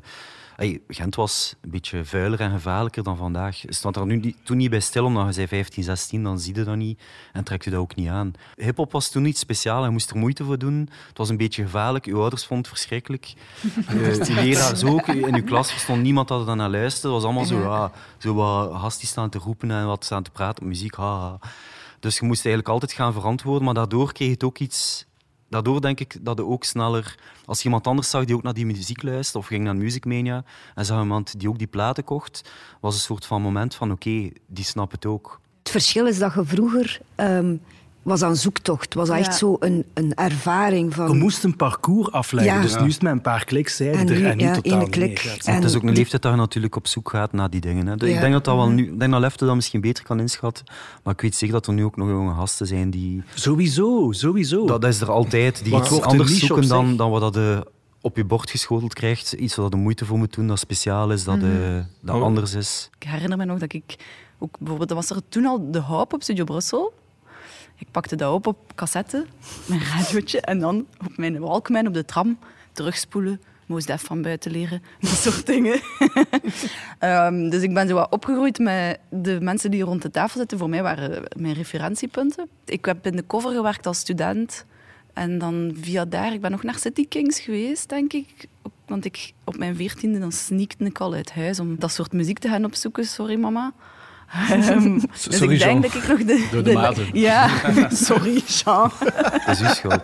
[0.57, 3.61] eh, Gent was een beetje vuiler en gevaarlijker dan vandaag.
[3.67, 6.63] Stond er nu toen niet bij stil, omdat je zei 15, 16, dan zie je
[6.63, 7.01] dat niet
[7.33, 8.33] en trekt je dat ook niet aan.
[8.55, 10.89] Hip-hop was toen iets speciaals, je moest er moeite voor doen.
[11.07, 13.25] Het was een beetje gevaarlijk, je ouders vonden het verschrikkelijk.
[13.89, 17.15] Je, je leraars ook, in je klas verstond niemand dat er naar luisterde.
[17.15, 20.31] Het was allemaal zo, ja, zo wat hasties staan te roepen en wat staan te
[20.31, 20.95] praten op muziek.
[20.95, 21.39] haha.
[21.99, 25.06] Dus je moest eigenlijk altijd gaan verantwoorden, maar daardoor kreeg het ook iets
[25.49, 28.53] daardoor denk ik dat je ook sneller, als je iemand anders zag die ook naar
[28.53, 30.43] die muziek luisterde, of ging naar Music Mania
[30.75, 34.29] en zag iemand die ook die platen kocht, was een soort van moment van oké,
[34.45, 35.39] die snapt het ook.
[35.59, 37.55] Het verschil is dat je vroeger ehm,
[38.07, 38.93] was aan zoektocht.
[38.93, 39.23] was dat Ja.
[39.25, 41.07] echt zo een, een ervaring van...
[41.07, 42.61] Je moest een parcours afleggen, Ja.
[42.61, 42.81] dus Ja.
[42.81, 44.71] nu is het met een paar kliks zijn En er nu, en nu ja, totaal
[44.73, 45.23] ene niet klik.
[45.25, 45.41] meer.
[45.45, 47.87] En het is ook een leeftijd dat je natuurlijk op zoek gaat naar die dingen.
[47.87, 47.93] Hè.
[47.93, 50.65] Ik denk dat dat wel nu, ik denk dat Lefte dat misschien beter kan inschatten,
[51.03, 53.23] maar ik weet zeker dat er nu ook nog jonge gasten zijn die...
[53.33, 54.65] Sowieso, sowieso.
[54.65, 57.67] Dat is er altijd, die iets een anders zoeken dan, dan wat dat je
[58.01, 59.33] op je bord geschoteld krijgt.
[59.33, 61.43] Iets waar je moeite voor moet doen, dat speciaal is, dat, eh,
[62.01, 62.21] dat Oh.
[62.23, 62.89] anders is.
[62.99, 63.95] Ik herinner me nog dat ik
[64.39, 66.93] ook bijvoorbeeld, was er toen al de Hoop op Studio Brussel.
[67.77, 69.25] Ik pakte dat op op cassette,
[69.65, 72.39] mijn radiootje, en dan op mijn Walkman op de tram
[72.71, 73.41] terugspoelen.
[73.65, 75.79] Moest Def van buiten leren, dat soort dingen.
[76.99, 80.57] Ehm, dus ik ben zo wat opgegroeid met de mensen die rond de tafel zitten.
[80.57, 82.49] Voor mij waren mijn referentiepunten.
[82.65, 84.65] Ik heb in de cover gewerkt als student.
[85.13, 88.45] En dan via daar, ik ben nog naar City Kings geweest, denk ik.
[88.85, 92.39] Want ik, op mijn veertiende dan sneakte ik al uit huis om dat soort muziek
[92.39, 93.05] te gaan opzoeken.
[93.05, 93.73] Sorry, mama.
[95.27, 95.81] Dus Sorry, ik denk Jean.
[95.81, 96.47] dat ik nog de...
[96.51, 97.05] Door de maten.
[97.13, 97.49] Ja,
[97.89, 98.91] sorry, Jean.
[99.45, 100.01] Dat is uw schuld.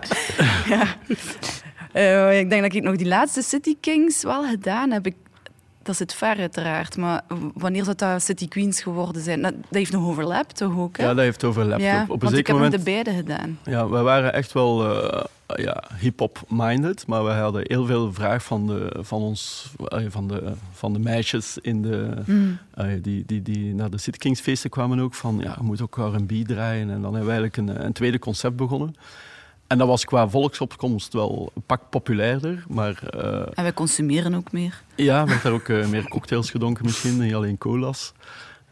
[1.92, 5.06] Eh, ik denk dat ik nog die laatste City Kings wel gedaan heb.
[5.06, 5.16] Ik,
[5.84, 6.98] dat zit ver uiteraard.
[6.98, 7.22] Maar
[7.54, 9.42] wanneer zou dat City Queens geworden zijn?
[9.42, 10.98] Dat, dat heeft nog overlap toch ook?
[10.98, 11.04] Hè?
[11.04, 11.80] Ja, dat heeft overlap.
[11.80, 12.74] Ja, op, op een want ik heb moment...
[12.74, 13.60] de beide gedaan.
[13.64, 15.24] Ja, we waren echt wel eh,
[15.56, 20.28] ja, hip-hop minded, maar we hadden heel veel vraag van de, van ons, eh, van
[20.28, 22.58] de, van de meisjes in de, Mm.
[22.74, 25.82] eh, die, die, die naar de City Kings feesten kwamen ook van ja, je moet
[25.82, 26.90] ook R&B draaien.
[26.90, 28.96] En dan hebben we eigenlijk een, een tweede concept begonnen.
[29.74, 34.52] En dat was qua volksopkomst wel een pak populairder, maar eh, En wij consumeren ook
[34.52, 34.84] meer.
[34.96, 38.14] ja, werd daar ook eh, meer cocktails gedronken misschien, niet alleen cola's.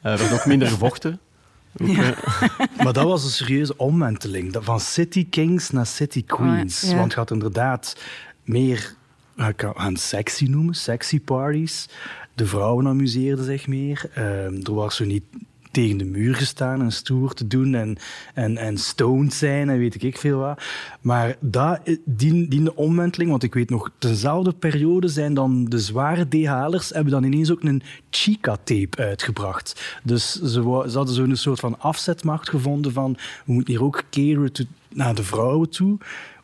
[0.02, 1.20] Er werd ook minder gevochten.
[1.82, 2.14] Ook, Ja.
[2.14, 2.50] eh,
[2.84, 4.58] Maar dat was een serieuze omwenteling.
[4.60, 6.84] Van City Kings naar City Queens.
[6.84, 6.96] Oh, ja.
[6.96, 7.96] Want het gaat inderdaad
[8.44, 8.94] meer,
[9.38, 11.90] ik kan het sexy noemen, sexy parties.
[12.36, 14.10] De vrouwen amuseerden zich meer.
[14.14, 15.24] Ehm, er was zo niet
[15.72, 17.98] tegen de muur gestaan en stoer te doen en,
[18.34, 20.64] en, en stoned zijn en weet ik veel wat.
[21.02, 26.28] Maar dat, die, die omwenteling, want ik weet nog, dezelfde periode zijn dan de zware
[26.28, 30.00] DHL'ers hebben dan ineens ook een Chica-tape uitgebracht.
[30.04, 30.50] Dus ze,
[30.90, 35.16] ze hadden zo'n soort van afzetmacht gevonden van we moeten hier ook keren to- naar
[35.16, 35.98] de vrouwen toe.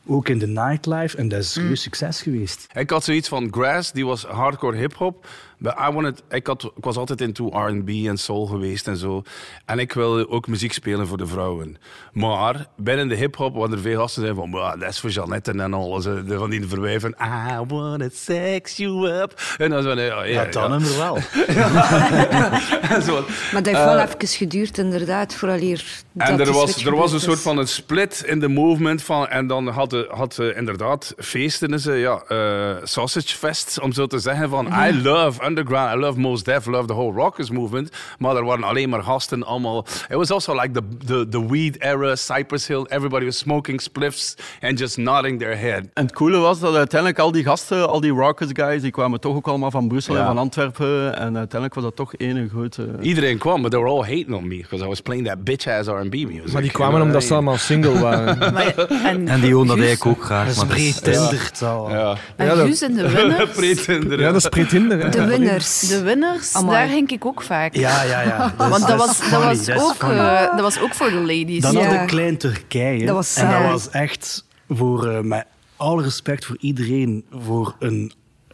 [0.10, 1.18] Ook in de nightlife.
[1.18, 2.68] En dat is serieus succes geweest.
[2.74, 5.28] Ik had zoiets van Grass, die was hardcore hip-hop.
[5.60, 9.22] But I wanted, ik, had, ik was altijd into RB en soul geweest en zo.
[9.66, 11.78] En ik wilde ook muziek spelen voor de vrouwen.
[12.14, 15.52] Maar binnen de hip-hop, want er veel gasten zijn van, "Bah, dat is voor Jeannette
[15.52, 16.06] en alles.
[16.06, 17.16] eh, de- Van die verwijven.
[17.22, 19.42] I wanna sex you up.
[19.58, 20.78] En dan zo, nee, ja, Ja, dan ja.
[20.78, 21.18] hem er wel.
[23.08, 23.14] Zo.
[23.52, 25.84] Maar dat heeft wel even geduurd, inderdaad, vooral hier.
[26.18, 29.04] En er was, er was een soort van een split in de movement.
[29.04, 33.92] Van, en dan had, de, had ze inderdaad feesten, ze, ja, eh, sausage fest, om
[33.94, 34.50] zo te zeggen.
[34.50, 37.92] Van, I love underground, I love Mos Def, I love the whole rockers movement.
[38.20, 39.86] Maar er waren alleen maar gasten allemaal.
[40.10, 42.86] It was also like the, the, the weed era, Cypress Hill.
[42.90, 45.82] Everybody was smoking spliffs and just nodding their head.
[45.94, 49.20] En het coole was dat uiteindelijk al die gasten, al die rockers guys, die kwamen
[49.20, 50.20] toch ook allemaal van Brussel Ja.
[50.22, 51.16] en van Antwerpen.
[51.18, 52.90] En uiteindelijk was dat toch één grote...
[53.02, 55.88] Iedereen kwam, but they were all hating on me because I was playing that bitch-ass
[55.88, 56.52] R&B music.
[56.52, 58.38] Maar die kwamen omdat ze allemaal single waren.
[58.54, 60.46] Maar, en, En die dat Guus- eigenlijk ook graag.
[60.46, 61.60] Dat is maar pretenderd.
[61.60, 62.16] Ja.
[62.36, 63.50] En Ja, dat- Guus en de winners.
[63.56, 64.20] Pretender.
[64.28, 65.04] Ja, dat is pre-Tinder.
[65.04, 65.10] hè.
[65.10, 65.80] De winners.
[65.80, 66.78] De winners, Amai.
[66.78, 67.76] daar ging ik ook vaak.
[67.76, 68.38] Ja, ja, ja.
[68.58, 71.10] Dat is- Want dat is was, dat, was is ook, eh, dat was ook voor
[71.10, 71.62] de ladies.
[71.62, 71.84] Dan Ja.
[71.86, 73.06] had ik Klein Turkije.
[73.06, 75.46] Dat was en dat was echt, voor, eh, met
[75.76, 78.12] alle respect voor iedereen, voor een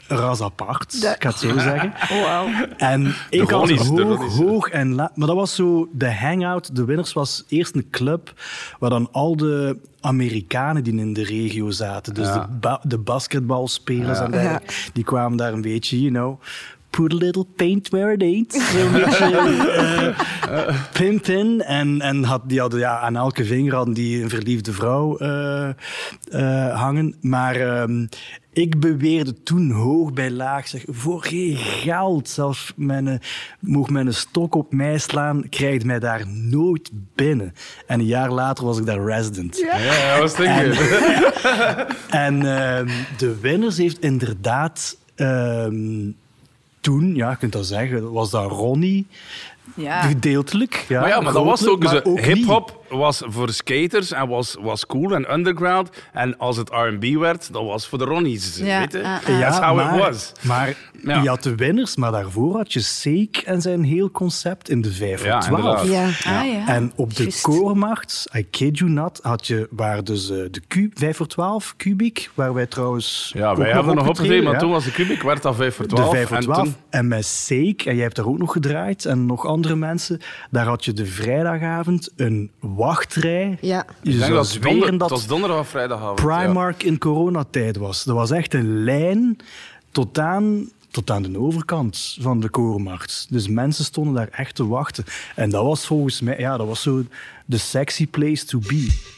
[0.07, 0.93] ras apart.
[0.93, 1.93] Ik ga het zo zeggen.
[2.11, 2.47] Oh, wauw.
[2.77, 5.09] En ik had de hoog, hoog en laag.
[5.15, 6.75] Maar dat was zo de hangout.
[6.75, 8.33] De Winners was eerst een club
[8.79, 12.37] waar dan al de Amerikanen die in de regio zaten, dus Ja.
[12.39, 14.25] de, ba de basketbalspelers Ja.
[14.25, 16.41] en dergelijke, die kwamen daar een beetje, you know,
[16.97, 18.53] put a little paint where it ain't.
[18.53, 20.15] Zo'n beetje
[20.49, 21.61] eh, pimp in.
[21.61, 25.69] En, en had, die hadden ja, aan elke vinger hadden die een verliefde vrouw eh,
[25.69, 27.15] eh, hangen.
[27.21, 28.05] Maar ehm,
[28.51, 33.21] ik beweerde toen hoog bij laag, zeg, voor geen geld, zelfs mijn,
[33.59, 37.53] mocht mijn stok op mij slaan, krijgt mij daar nooit binnen.
[37.87, 39.57] En een jaar later was ik daar resident.
[39.57, 40.75] Ja, I was thinking.
[42.09, 46.09] En ehm, de winners heeft inderdaad ehm,
[46.83, 49.07] toen, ja, je kunt dat zeggen, was dat Ronnie,
[49.75, 50.01] Ja.
[50.01, 50.85] gedeeltelijk.
[50.87, 52.25] Ja, maar ja, maar dat was ook maar niet.
[52.25, 55.89] Hip-hop was voor skaters en was, was cool en underground.
[56.13, 58.57] En als het RB werd, dat was voor de Ronnies.
[58.57, 59.03] Ja, Weet je?
[59.03, 59.39] ah.
[59.39, 60.31] That's how maar, it was.
[60.41, 61.21] Maar Ja.
[61.21, 64.91] je had de winners, maar daarvoor had je Seek en zijn heel concept in de
[64.91, 65.59] 5 voor Ja, 12.
[65.83, 66.23] inderdaad.
[66.23, 66.39] Ja.
[66.39, 66.67] Ah, ja.
[66.67, 67.41] En op de Juist.
[67.41, 71.73] koormarkt, I kid you not, had je waar dus eh, de Q, 5 voor 12
[71.77, 73.31] Cubic, waar wij trouwens.
[73.35, 74.59] Ja, wij hebben nog opgetreden, opgetreden, maar ja.
[74.59, 76.09] toen was de Cubic, werd dat 5 voor 12.
[76.09, 76.63] De 5 voor en 12.
[76.63, 80.19] toen- En met Seek, en jij hebt daar ook nog gedraaid, en nog andere mensen,
[80.51, 82.51] daar had je de vrijdagavond een
[82.83, 83.57] wachtrij.
[83.61, 83.85] Ja.
[84.01, 86.21] Je zou dat het zweren donder, dat het was donderdag of vrijdagavond.
[86.21, 88.05] Primark in coronatijd was.
[88.05, 89.37] Er was echt een lijn
[89.91, 93.27] tot aan, tot aan de overkant van de korenmarkt.
[93.29, 95.03] Dus mensen stonden daar echt te wachten.
[95.35, 97.03] En dat was volgens mij, ja, dat was zo
[97.45, 99.11] de sexy place to be.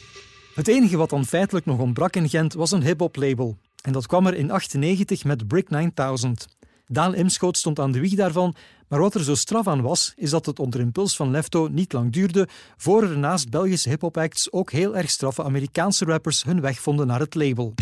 [0.54, 3.56] Het enige wat dan feitelijk nog ontbrak in Gent was een hip-hop label.
[3.82, 6.46] En dat kwam er in 98 met Brick 9000.
[6.86, 8.54] Daan Imschoot stond aan de wieg daarvan,
[8.88, 11.92] maar wat er zo straf aan was, is dat het onder impuls van Lefto niet
[11.92, 16.60] lang duurde voor er naast Belgische hip-hop acts ook heel erg straffe Amerikaanse rappers hun
[16.60, 17.74] weg vonden naar het label.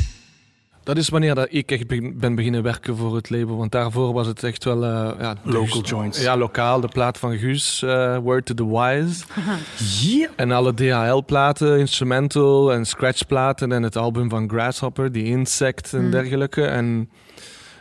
[0.83, 1.87] Dat is wanneer dat ik echt
[2.19, 3.57] ben beginnen werken voor het label.
[3.57, 4.85] Want daarvoor was het echt wel...
[4.85, 6.21] eh, ja, Local Guus- joints.
[6.23, 6.81] Ja, lokaal.
[6.81, 9.25] De plaat van Guus, eh, Word to the Wise.
[10.19, 10.29] Ja.
[10.37, 13.73] En alle DHL-platen, instrumental en scratchplaten.
[13.73, 16.65] En het album van Grasshopper, die Insect en dergelijke.
[16.65, 17.11] En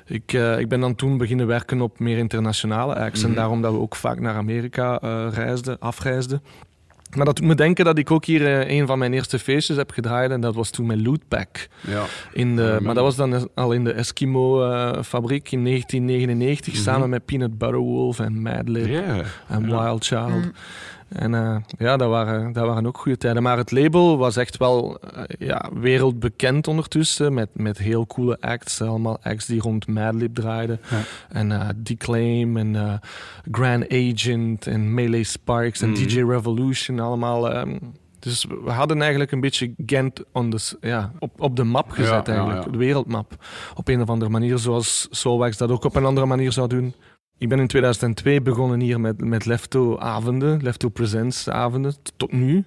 [0.06, 3.24] ik, eh, ik ben dan toen beginnen werken op meer internationale acts.
[3.24, 6.42] En daarom dat we ook vaak naar Amerika eh, reisden, afreisden.
[7.16, 9.78] Maar dat doet me denken dat ik ook hier eh, een van mijn eerste feestjes
[9.78, 10.32] heb gedraaid.
[10.32, 11.68] En dat was toen met Lootpack.
[11.82, 12.04] Ja.
[12.32, 16.76] In de, Ja, maar dat was dan al in de Eskimo-fabriek in 1999.
[16.76, 18.86] Samen met Peanut Butter Wolf en Madlib
[19.48, 19.84] en Ja.
[19.84, 20.52] Wild Child.
[21.14, 23.44] En eh, ja, dat waren, dat waren ook goede tijden.
[23.44, 27.34] Maar het label was echt wel eh, ja, wereldbekend ondertussen.
[27.34, 28.82] Met, met heel coole acts.
[28.82, 30.80] Allemaal acts die rond Madlib draaiden.
[31.30, 33.00] En eh Declaim en
[33.52, 36.04] Grand Agent en Melee Sparks en Mhm.
[36.04, 37.00] DJ Revolution.
[37.00, 37.52] Allemaal...
[37.52, 37.78] ehm,
[38.20, 41.90] dus we hadden eigenlijk een beetje Gent on the, s- ja, op, op de map
[41.92, 42.66] gezet, Ja, ja, eigenlijk.
[42.66, 42.72] ja.
[42.72, 43.46] De wereldmap.
[43.76, 46.94] Op een of andere manier, zoals Soulwax dat ook op een andere manier zou doen.
[47.44, 52.64] Ik ben in 2002 begonnen hier met, met Lefto-avonden, Lefto Presents-avonden, tot nu.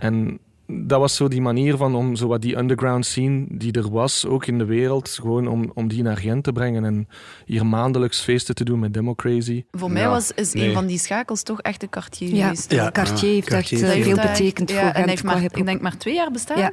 [0.00, 3.90] En dat was zo die manier van om zo wat die underground scene die er
[3.90, 7.08] was, ook in de wereld, gewoon om, om die naar Gent te brengen en
[7.44, 9.64] hier maandelijks feesten te doen met Demo Crazy.
[9.70, 10.68] Voor mij Ja, was, is nee.
[10.68, 12.72] een van die schakels toch echt de Cartier Ja, geweest.
[12.72, 12.90] Ja.
[12.90, 15.66] Cartier heeft Cartier echt eh, heeft veel heeft betekend voor en Gent heeft maar, ik
[15.66, 16.72] denk maar twee jaar bestaan.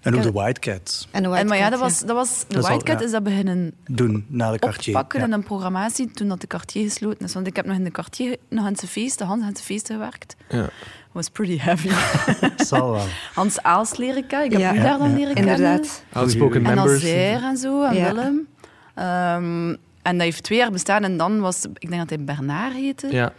[0.00, 2.38] En ook de White Cats en de En, maar ja, dat White was, dat was,
[2.40, 3.06] de Dat is al- White Cat ja.
[3.06, 4.94] is dat beginnen doen na de Cartier.
[4.94, 5.26] oppakken Ja.
[5.26, 7.34] in een programmatie toen dat de Cartier gesloten is.
[7.34, 9.94] Want ik heb nog in de Cartier nog aan zijn feesten, Hans aan zijn feesten
[9.94, 10.36] gewerkt.
[10.48, 10.68] Ja.
[11.12, 11.88] was pretty heavy.
[12.64, 13.04] Zal wel.
[13.34, 14.46] Hans Aals leren kennen.
[14.46, 14.80] Ik heb Ja.
[14.80, 15.54] u daar dan Ja, leren kennen.
[15.54, 16.02] Inderdaad.
[16.12, 16.92] Outspoken En members.
[16.92, 18.06] Alzeer en zo, en Ja.
[18.14, 18.46] Willem.
[18.94, 19.68] Ehm,
[20.02, 21.04] en dat heeft twee jaar bestaan.
[21.04, 23.06] En dan was, ik denk dat hij Bernard heette.
[23.12, 23.32] Ja.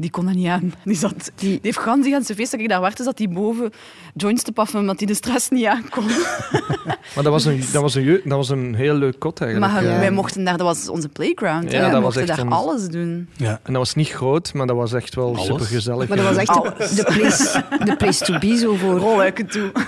[0.00, 0.72] Die kon dat niet aan.
[0.84, 3.28] Die, zat, die heeft gans die aan zijn feest dat ik daar werkte, zat die
[3.28, 3.70] boven
[4.14, 6.04] joints te paffen, omdat hij de stress niet aankon.
[7.14, 9.72] Maar dat was een, dat was een, dat was een heel leuk kot eigenlijk.
[9.72, 9.98] Maar ja.
[9.98, 11.70] wij mochten daar, dat was onze playground.
[11.72, 11.82] Ja, hè.
[11.82, 13.28] dat we was mochten echt daar een- alles doen.
[13.36, 13.48] Ja.
[13.62, 15.46] En dat was niet groot, maar dat was echt wel Alles?
[15.46, 16.08] super gezellig.
[16.08, 18.98] Maar dat was echt de, de place, de place to be zo voor...
[18.98, 19.70] Rolluiken toe.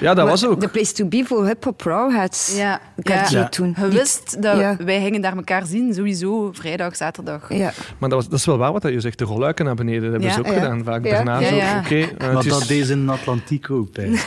[0.00, 0.60] Ja, dat was ook.
[0.60, 2.56] De place to be voor hip-hop rawheads.
[2.56, 3.48] Ja, Ja.
[3.48, 3.74] toen.
[3.76, 4.76] Je Die- wist dat Ja.
[4.84, 7.54] wij gingen daar elkaar zien, sowieso, vrijdag, zaterdag.
[7.54, 7.72] Ja.
[7.98, 9.17] Maar dat, was, dat is wel waar wat je zegt.
[9.18, 10.52] De rolluiken naar beneden dat hebben Ja, ze ook ja.
[10.52, 10.84] gedaan.
[10.84, 11.10] Vaak Ja.
[11.10, 11.54] daarna Ja, zo.
[11.54, 11.78] ja.
[11.84, 14.08] Oké, eh, Maar is- dat deze in Atlantiek ook bij.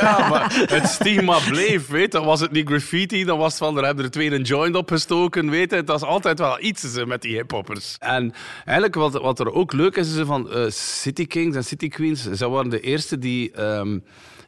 [0.00, 2.20] Ja, maar het stigma bleef, weet je.
[2.22, 5.50] Was het niet graffiti, dan was het van, er hebben er twee een joint opgestoken,
[5.50, 5.76] weet je.
[5.76, 7.96] Het was altijd wel iets met die hiphoppers.
[8.00, 8.32] En
[8.64, 12.28] eigenlijk wat, wat er ook leuk is, is van eh, City Kings en City Queens,
[12.30, 13.98] zij waren de eerste die ehm,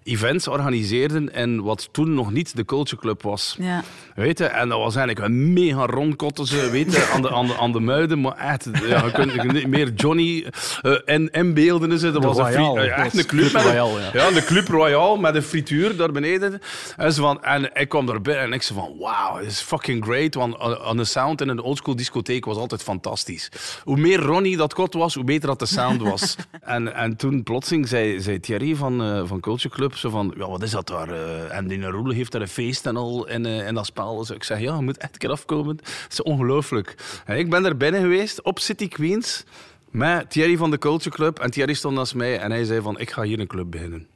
[0.07, 3.57] events organiseerden en wat toen nog niet de Culture Club was.
[3.61, 3.83] Ja.
[4.15, 7.47] Weet je, en dat was eigenlijk een mega rondkotten, ze, weet je, aan de, aan,
[7.47, 8.21] de, aan de muiden.
[8.21, 10.47] Maar echt, ja, je kunt je kunt niet meer Johnny
[10.83, 11.91] eh, en, en beelden.
[11.91, 12.01] Het.
[12.01, 13.27] Dat De was een, echt een club.
[13.27, 14.11] Club met een- Royale, ja.
[14.13, 16.61] ja, de Club Royale met een frituur daar beneden.
[16.97, 19.61] En, ze van, en ik kwam daar binnen en ik zei van, wow, this is
[19.61, 20.35] fucking great.
[20.35, 23.51] Want aan- aan de sound in een oldschool discotheek was altijd fantastisch.
[23.85, 26.37] Hoe meer Ronnie dat kot was, hoe beter dat de sound was.
[26.61, 30.49] en, en toen plotseling zei, zei Thierry van, eh, van Culture Club zo van, ja,
[30.49, 31.09] wat is dat daar?
[31.09, 34.17] eh, en die Roele heeft daar een feest en al in, eh, in dat spel.
[34.17, 35.77] Dus ik zeg, ja, je moet echt een keer afkomen.
[35.77, 36.95] Het is ongelooflijk.
[37.25, 39.45] En ik ben er binnen geweest op City Queens
[39.91, 41.39] met Thierry van de Culture Club.
[41.39, 44.07] En Thierry stond naast mij en hij zei van, ik ga hier een club beginnen.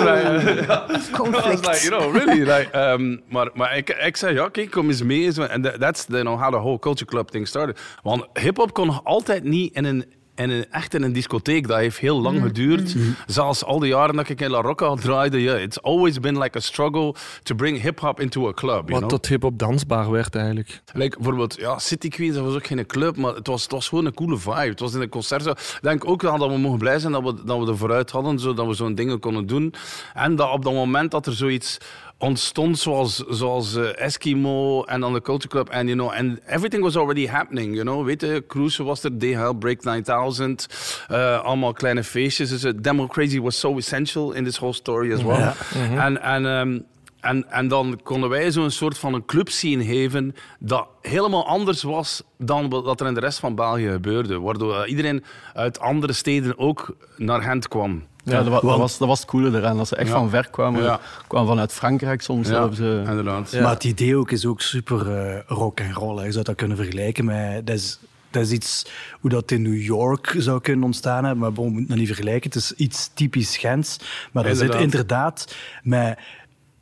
[0.02, 1.66] like, I was Conflict.
[1.66, 2.40] like, you know, really?
[2.56, 5.32] Like, um, maar maar ik, ik zei, ja, kijk, kom eens mee.
[5.48, 7.80] En that- that's you know, how the whole culture club thing started.
[8.02, 10.04] Want hip-hop kon nog altijd niet in een,
[10.42, 11.68] in een, echt in een discotheek.
[11.68, 12.96] Dat heeft heel lang geduurd.
[13.26, 16.56] Zelfs al die jaren dat ik in La Rocca draaide, yeah, it's always been like
[16.56, 18.88] a struggle to bring hip-hop into a club.
[18.88, 20.80] You Wat tot hip-hop dansbaar werd eigenlijk.
[20.92, 23.88] Like, bijvoorbeeld, ja, City Queens, dat was ook geen club, maar het was, het was
[23.88, 24.54] gewoon een coole vibe.
[24.54, 25.42] Het was in een concert.
[25.42, 25.50] zo.
[25.50, 28.10] Ik denk ook wel dat we mogen blij zijn dat we, dat we er vooruit
[28.10, 29.74] hadden, zodat we zo'n dingen konden doen.
[30.14, 31.78] En dat op dat moment dat er zoiets
[32.20, 36.82] ontstond, zoals, zoals eh, Eskimo en dan de Culture Club, en you know, and everything
[36.82, 38.04] was already happening, you know.
[38.04, 40.66] Weet je, Cruise was er, DHL, Break 9000,
[41.08, 42.48] eh, allemaal kleine feestjes.
[42.48, 45.52] Dus uh, Demo Crazy was so essential in this whole story as well.
[45.96, 46.78] En, en, ehm,
[47.20, 51.82] en, en dan konden wij zo'n soort van een club zien geven dat helemaal anders
[51.82, 54.40] was dan wat er in de rest van België gebeurde.
[54.40, 58.08] Waardoor eh, iedereen uit andere steden ook naar Gent kwam.
[58.24, 59.78] Ja, dat, wa- dat, Want- was, dat was het coole eraan.
[59.78, 60.14] Als ze echt Ja.
[60.14, 61.00] van ver kwamen, Ja.
[61.26, 62.78] kwamen vanuit Frankrijk soms zelfs.
[62.78, 62.86] eh.
[62.86, 63.50] inderdaad.
[63.50, 63.62] Ja.
[63.62, 66.18] Maar het idee ook is ook super eh, rock en roll.
[66.18, 66.24] hè.
[66.24, 67.66] Je zou dat kunnen vergelijken met...
[67.66, 67.98] Dat is,
[68.30, 68.86] dat is iets
[69.20, 71.38] hoe dat in New York zou kunnen ontstaan hebben.
[71.42, 72.50] Maar bon, we moeten dat niet vergelijken.
[72.50, 73.96] Het is iets typisch Gens.
[74.32, 74.84] Maar dat zit Inderdaad.
[74.92, 76.18] inderdaad met...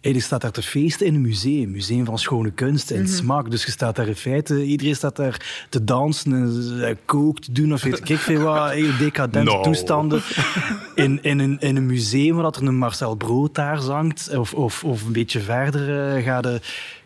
[0.01, 1.71] Je staat daar te feesten in een museum.
[1.71, 3.51] Museum van schone kunst en smaak.
[3.51, 4.65] Dus je staat daar in feite...
[4.65, 8.71] Iedereen staat daar te dansen en eh, kook te doen of weet ik veel wat.
[8.71, 9.63] Heel decadente No.
[9.63, 10.23] toestanden.
[10.95, 14.37] In, in, een, in een museum waar dat er een Marcel Brood daar zangt.
[14.37, 16.51] Of, of, of een beetje verder eh ga de,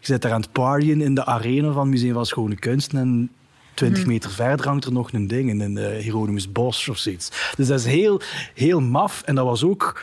[0.00, 2.98] je zit daar aan het partyen in de arena van het Museum van Schone Kunsten.
[2.98, 3.30] En
[3.74, 7.30] 20 meter verder hangt er nog een ding in een uh, Hieronymus Bos of zoiets.
[7.56, 8.20] Dus dat is heel,
[8.54, 9.22] heel maf.
[9.24, 10.02] En dat was ook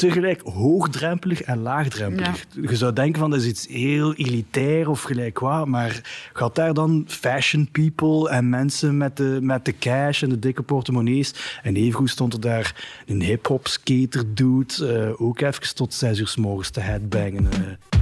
[0.00, 2.46] tegelijk hoogdrempelig en laagdrempelig.
[2.60, 6.00] Je zou denken van dat is iets heel elitair of gelijk wat, maar
[6.32, 10.62] gaat daar dan fashion people en mensen met de, met de cash en de dikke
[10.62, 11.58] portemonnees.
[11.62, 16.28] En evengoed stond er daar een hip-hop skater dude, uh, ook even tot zes uur
[16.28, 17.44] s morgens te headbangen.
[17.44, 17.99] Uh.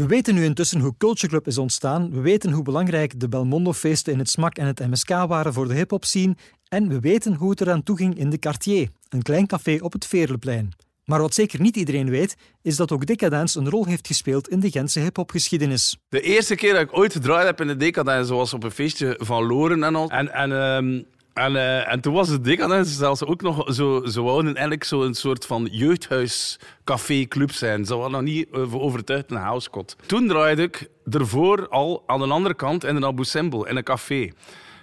[0.00, 2.10] We weten nu intussen hoe Culture Club is ontstaan.
[2.10, 5.74] We weten hoe belangrijk de Belmondo-feesten in het SMAK en het MSK waren voor de
[5.74, 6.36] hip-hop scene.
[6.68, 10.06] En we weten hoe het eraan toeging in de Cartier, een klein café op het
[10.06, 10.72] Veerleplein.
[11.04, 14.60] Maar wat zeker niet iedereen weet, is dat ook Decadence een rol heeft gespeeld in
[14.60, 15.98] de Gentse hip-hopgeschiedenis.
[16.08, 19.16] De eerste keer dat ik ooit gedraaid heb in de Decadence was op een feestje
[19.18, 20.10] van Loren en al.
[20.10, 21.04] En, en um
[21.40, 24.06] en, uh, en toen was het Decadence zelfs ook nog zo...
[24.06, 27.84] Ze wouden eigenlijk zo'n soort van jeugdhuis, café, club zijn.
[27.84, 29.96] Ze waren nog niet overtuigd een housekot.
[30.06, 33.82] Toen draaide ik ervoor al aan de andere kant in een Abu Simbel, in een
[33.82, 34.30] café.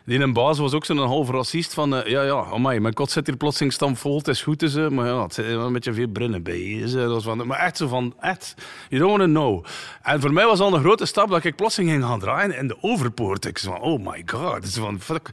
[0.07, 1.93] Die een baas was ook zo'n half racist van...
[1.93, 4.87] Uh, ja, ja, amai, mijn kot zit hier plotseling stamvol, het is goed, is, uh,
[4.87, 6.59] maar ja, het zit een beetje veel brunnen bij.
[6.59, 8.55] Is, dat was van, maar echt zo van, echt,
[8.89, 9.65] you don't want to know.
[10.01, 12.67] En voor mij was al een grote stap dat ik plotseling ging gaan draaien in
[12.67, 13.45] de overpoort.
[13.45, 14.61] Ik zei van, oh my god.
[14.61, 15.31] Dus van, fuck.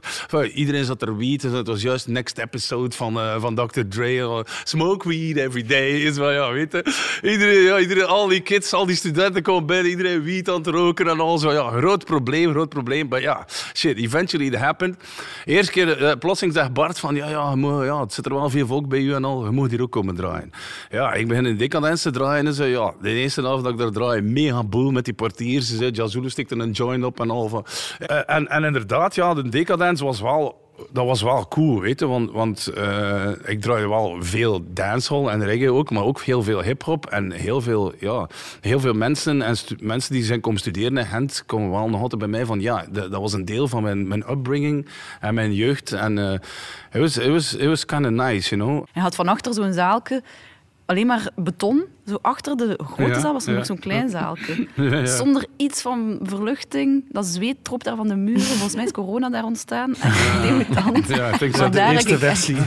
[0.53, 3.81] Iedereen zat er weed, het was juist next episode van, van Dr.
[3.89, 4.45] Dre.
[4.63, 6.85] Smoke weed every day, is wel, ja, weet je.
[7.21, 10.67] Iedereen, ja, iedereen, al die kids, al die studenten komen binnen, iedereen weed aan het
[10.67, 11.51] roken en al zo.
[11.51, 13.07] Ja, groot probleem, groot probleem.
[13.07, 14.97] Maar ja, shit, eventually happened.
[15.45, 18.67] Eerste keer, uh, plotseling zegt Bart van, ja, ja, ja, het zit er wel veel
[18.67, 20.51] volk bij u en al, je moet hier ook komen draaien.
[20.89, 23.79] Ja, ik begin in decadence te draaien en zo, ja, de eerste avond dat ik
[23.79, 25.67] daar draai, mega boel met die portiers.
[25.67, 27.49] Ze zei, Jazulu stikt er een joint op en al.
[27.49, 27.65] Van.
[28.25, 32.31] En, en inderdaad, ja, de decadence was wel dat was wel cool, weet je, want,
[32.31, 37.05] want uh, ik draaide wel veel dancehall en reggae ook, maar ook heel veel hip-hop
[37.05, 38.27] en heel veel, ja,
[38.61, 42.19] heel veel mensen en mensen die zijn komen studeren in Gent komen wel nog altijd
[42.21, 44.87] bij mij van ja, dat was een deel van mijn, mijn upbringing
[45.19, 46.33] en mijn jeugd en uh,
[46.91, 48.85] it was, it was, was kind of nice, you know.
[48.91, 50.23] Hij had van achter zo'n zaalke
[50.85, 51.83] alleen maar beton.
[52.07, 54.67] Zo achter de grote zaal was er nog zo'n klein zaalje.
[55.17, 57.05] Zonder iets van verluchting.
[57.09, 58.41] Dat zweet trop daar van de muren.
[58.41, 59.95] Volgens mij is corona daar ontstaan.
[61.07, 62.57] Ja, ik denk dat de eerste versie.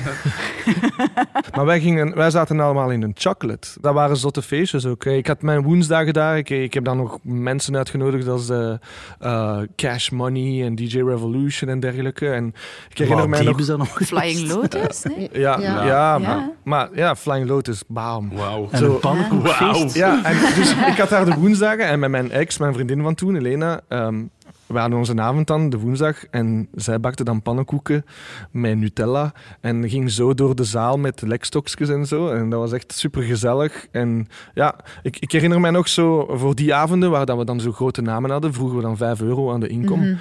[1.57, 3.69] maar wij, gingen, wij zaten allemaal in een chocolate.
[3.81, 5.05] Dat waren zotte feestjes ook.
[5.05, 6.39] Ik had mijn woensdagen daar.
[6.39, 8.79] Ik, ik heb dan nog mensen uitgenodigd als de,
[9.23, 12.29] uh, Cash Money en DJ Revolution en dergelijke.
[12.29, 12.55] En
[12.89, 13.77] ik herinner mij nog...
[13.77, 13.89] nog...
[14.03, 15.29] Flying Lotus, nee?
[15.33, 15.85] Ja, ja.
[15.85, 18.31] ja, maar, maar, ja, Flying Lotus, bam.
[18.37, 18.69] Wauw.
[18.75, 19.91] Zo, Wow.
[19.95, 23.15] Ja, en dus ik had daar de woensdagen en met mijn ex, mijn vriendin van
[23.15, 24.31] toen, Elena, um,
[24.67, 28.05] we hadden onze avond dan, de woensdag, en zij bakte dan pannenkoeken
[28.51, 32.29] met Nutella en ging zo door de zaal met lekstokjes en zo.
[32.29, 33.87] En dat was echt super gezellig.
[33.91, 37.61] En ja, ik, ik herinner mij nog zo voor die avonden, waar dat we dan
[37.61, 40.01] zo grote namen hadden, vroegen we dan 5 euro aan de inkom.
[40.01, 40.17] Mhm.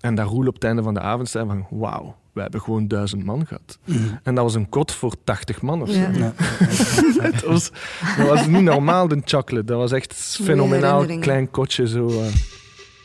[0.00, 2.88] En dat Roel op het einde van de avond zei van, wauw, we hebben gewoon
[2.88, 3.78] duizend man gehad.
[4.22, 6.00] En dat was een kot voor 80 man of zo.
[6.00, 6.32] Ja.
[7.22, 7.70] dat, was,
[8.16, 9.64] dat, was, niet normaal, de chocolate.
[9.64, 11.88] Dat was echt fenomenaal klein kotje.
[11.88, 12.26] Zo, uh.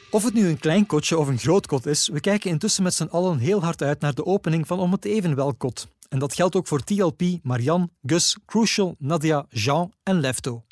[0.09, 2.93] Of het nu een klein kotje of een groot kot is, we kijken intussen met
[2.93, 5.87] z'n allen heel hard uit naar de opening van Om het Evenwel kot.
[6.09, 10.63] En dat geldt ook voor TLP, Marianne, Gus, Crucial, Nadia, Jean en Lefto.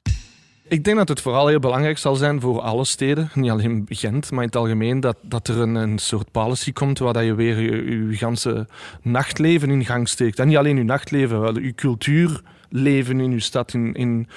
[0.72, 4.32] Ik denk dat het vooral heel belangrijk zal zijn voor alle steden, niet alleen Gent,
[4.32, 7.36] maar in het algemeen, dat, dat er een, een soort policy komt waar dat je
[7.36, 8.68] weer je, je ganse
[9.02, 10.40] nachtleven in gang steekt.
[10.40, 12.42] En niet alleen je nachtleven, wel je cultuur
[12.72, 14.28] leven in uw stad in, in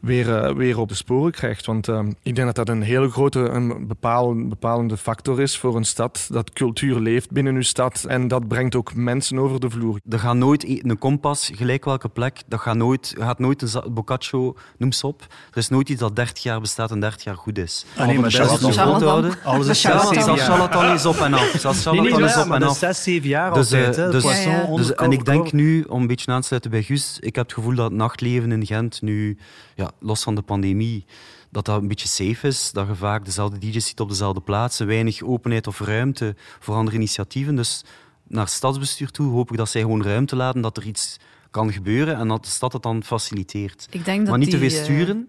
[0.00, 1.66] weer, uh, weer op de sporen krijgt.
[1.66, 5.76] Want uh, ik denk dat dat een hele grote, een bepalende, bepalende factor is voor
[5.76, 6.28] een stad.
[6.30, 10.00] Dat cultuur leeft binnen uw stad en dat brengt ook mensen over de vloer.
[10.08, 14.56] Er gaat nooit een kompas, gelijk welke plek, dat gaat nooit, gaat nooit een boccaccio,
[14.78, 15.26] noem ze op.
[15.50, 17.84] Er is nooit iets dat 30 jaar bestaat en 30 jaar goed is.
[17.96, 19.34] Ah, nee, maar dat is nog volhouden.
[19.44, 20.38] Alles is 6, 7 jaar.
[20.38, 21.50] Charlatan is op en af.
[21.50, 22.76] Charlatan nee, nee, is op en af.
[22.76, 23.98] 6, 7 jaar dus, altijd.
[23.98, 24.76] Uh, dus, ja, ja.
[24.76, 27.44] dus, en ik denk nu, om een beetje aan te sluiten bij Gus, ik heb
[27.44, 29.38] het gevoel dat het nachtleven in Gent nu,
[29.74, 31.04] ja, los van de pandemie,
[31.50, 32.72] dat dat een beetje safe is.
[32.72, 34.86] Dat je vaak dezelfde DJ's ziet op dezelfde plaatsen.
[34.86, 37.56] Weinig openheid of ruimte voor andere initiatieven.
[37.56, 37.84] Dus
[38.22, 41.18] naar stadsbestuur toe hoop ik dat zij gewoon ruimte laten dat er iets
[41.50, 43.86] kan gebeuren en dat de stad het dan faciliteert.
[43.90, 45.28] Ik denk dat maar niet die, te veel sturen.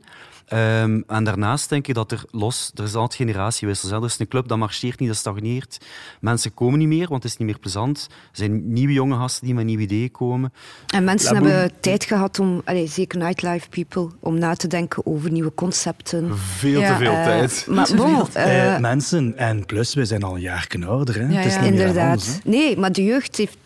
[0.53, 3.91] Um, en daarnaast denk ik dat er los, er is altijd generatiewissels.
[3.91, 5.77] Er is een club dat marcheert niet, dat stagneert.
[6.19, 8.07] Mensen komen niet meer, want het is niet meer plezant.
[8.09, 10.53] Er zijn nieuwe jonge gasten die met nieuwe ideeën komen.
[10.87, 15.31] En mensen hebben tijd gehad om, allez, zeker nightlife people, om na te denken over
[15.31, 16.37] nieuwe concepten.
[16.37, 17.65] Veel ja, te veel uh, tijd.
[17.69, 21.15] Maar bon, uh, mensen, en plus, we zijn al een jaar ouder.
[21.15, 21.27] Hè?
[21.27, 21.61] Ja, het is ja.
[21.61, 22.19] Inderdaad.
[22.19, 23.57] Anders, nee, maar de jeugd heeft...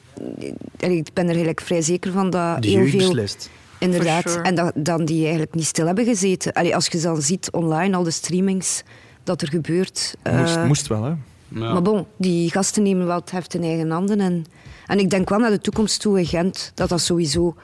[0.77, 2.99] Ik ben er eigenlijk vrij zeker van dat de heel veel...
[2.99, 3.49] Beslist.
[3.79, 4.29] Inderdaad.
[4.29, 4.41] Sure.
[4.41, 6.53] En dat, dan die eigenlijk niet stil hebben gezeten.
[6.53, 8.83] Allee, als je dan ziet online, al de streamings,
[9.23, 10.15] dat er gebeurt.
[10.31, 11.13] Moest, uh, moest wel, hè?
[11.47, 11.73] Ja.
[11.73, 14.45] Maar bon, die gasten nemen wel het heft in eigen handen en
[14.87, 17.55] En ik denk wel naar de toekomst toe in Gent, dat dat sowieso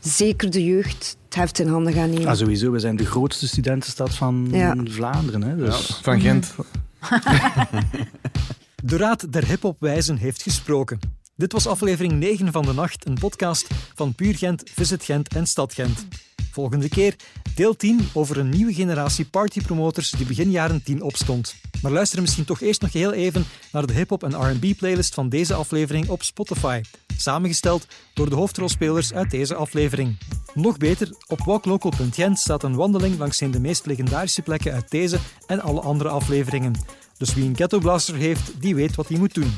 [0.00, 2.26] zeker de jeugd het heft in handen gaat nemen.
[2.26, 4.74] Ah, sowieso, we zijn de grootste studentenstad van Ja.
[4.84, 5.42] Vlaanderen.
[5.42, 5.56] Hè?
[5.56, 6.00] Dus.
[6.02, 6.54] Van Gent.
[8.82, 10.98] De Raad der Hip-Hop-wijzen heeft gesproken.
[11.38, 15.46] Dit was aflevering 9 van de Nacht, een podcast van Puur Gent, Visit Gent en
[15.46, 16.06] Stad Gent.
[16.50, 17.16] Volgende keer
[17.54, 21.54] deel 10 over een nieuwe generatie partypromoters die begin jaren 10 opstond.
[21.82, 25.54] Maar luister misschien toch eerst nog heel even naar de hip-hop en R&B-playlist van deze
[25.54, 26.80] aflevering op Spotify,
[27.16, 30.18] samengesteld door de hoofdrolspelers uit deze aflevering.
[30.54, 35.60] Nog beter, op walklocal.gent staat een wandeling langs de meest legendarische plekken uit deze en
[35.60, 36.74] alle andere afleveringen.
[37.18, 39.52] Dus wie een Ghetto Blaster heeft, die weet wat hij moet doen.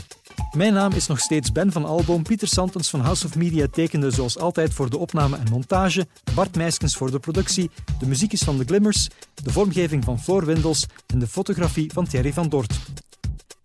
[0.56, 2.22] Mijn naam is nog steeds Ben van Alboom.
[2.22, 6.06] Pieter Santens van House of Media tekende zoals altijd voor de opname en montage.
[6.34, 7.70] Bart Meiskens voor de productie.
[7.98, 9.08] De muziek is van de Glimmers.
[9.34, 10.86] De vormgeving van Floor Windels.
[11.06, 12.74] En de fotografie van Thierry van Dort.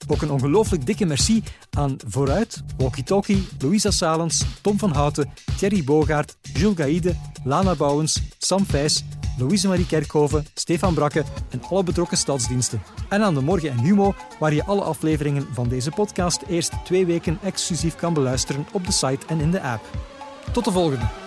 [0.07, 5.83] Ook een ongelooflijk dikke merci aan Vooruit, Walkie Talkie, Louisa Salens, Tom van Houten, Thierry
[5.83, 9.03] Bogaert, Jules Gaïde, Lana Bouwens, Sam Vijs,
[9.37, 12.81] Louise Marie Kerkhoven, Stefan Brakke en alle betrokken stadsdiensten.
[13.09, 17.05] En aan de Morgen en Humo, waar je alle afleveringen van deze podcast eerst twee
[17.05, 19.83] weken exclusief kan beluisteren op de site en in de app.
[20.51, 21.22] Tot de volgende!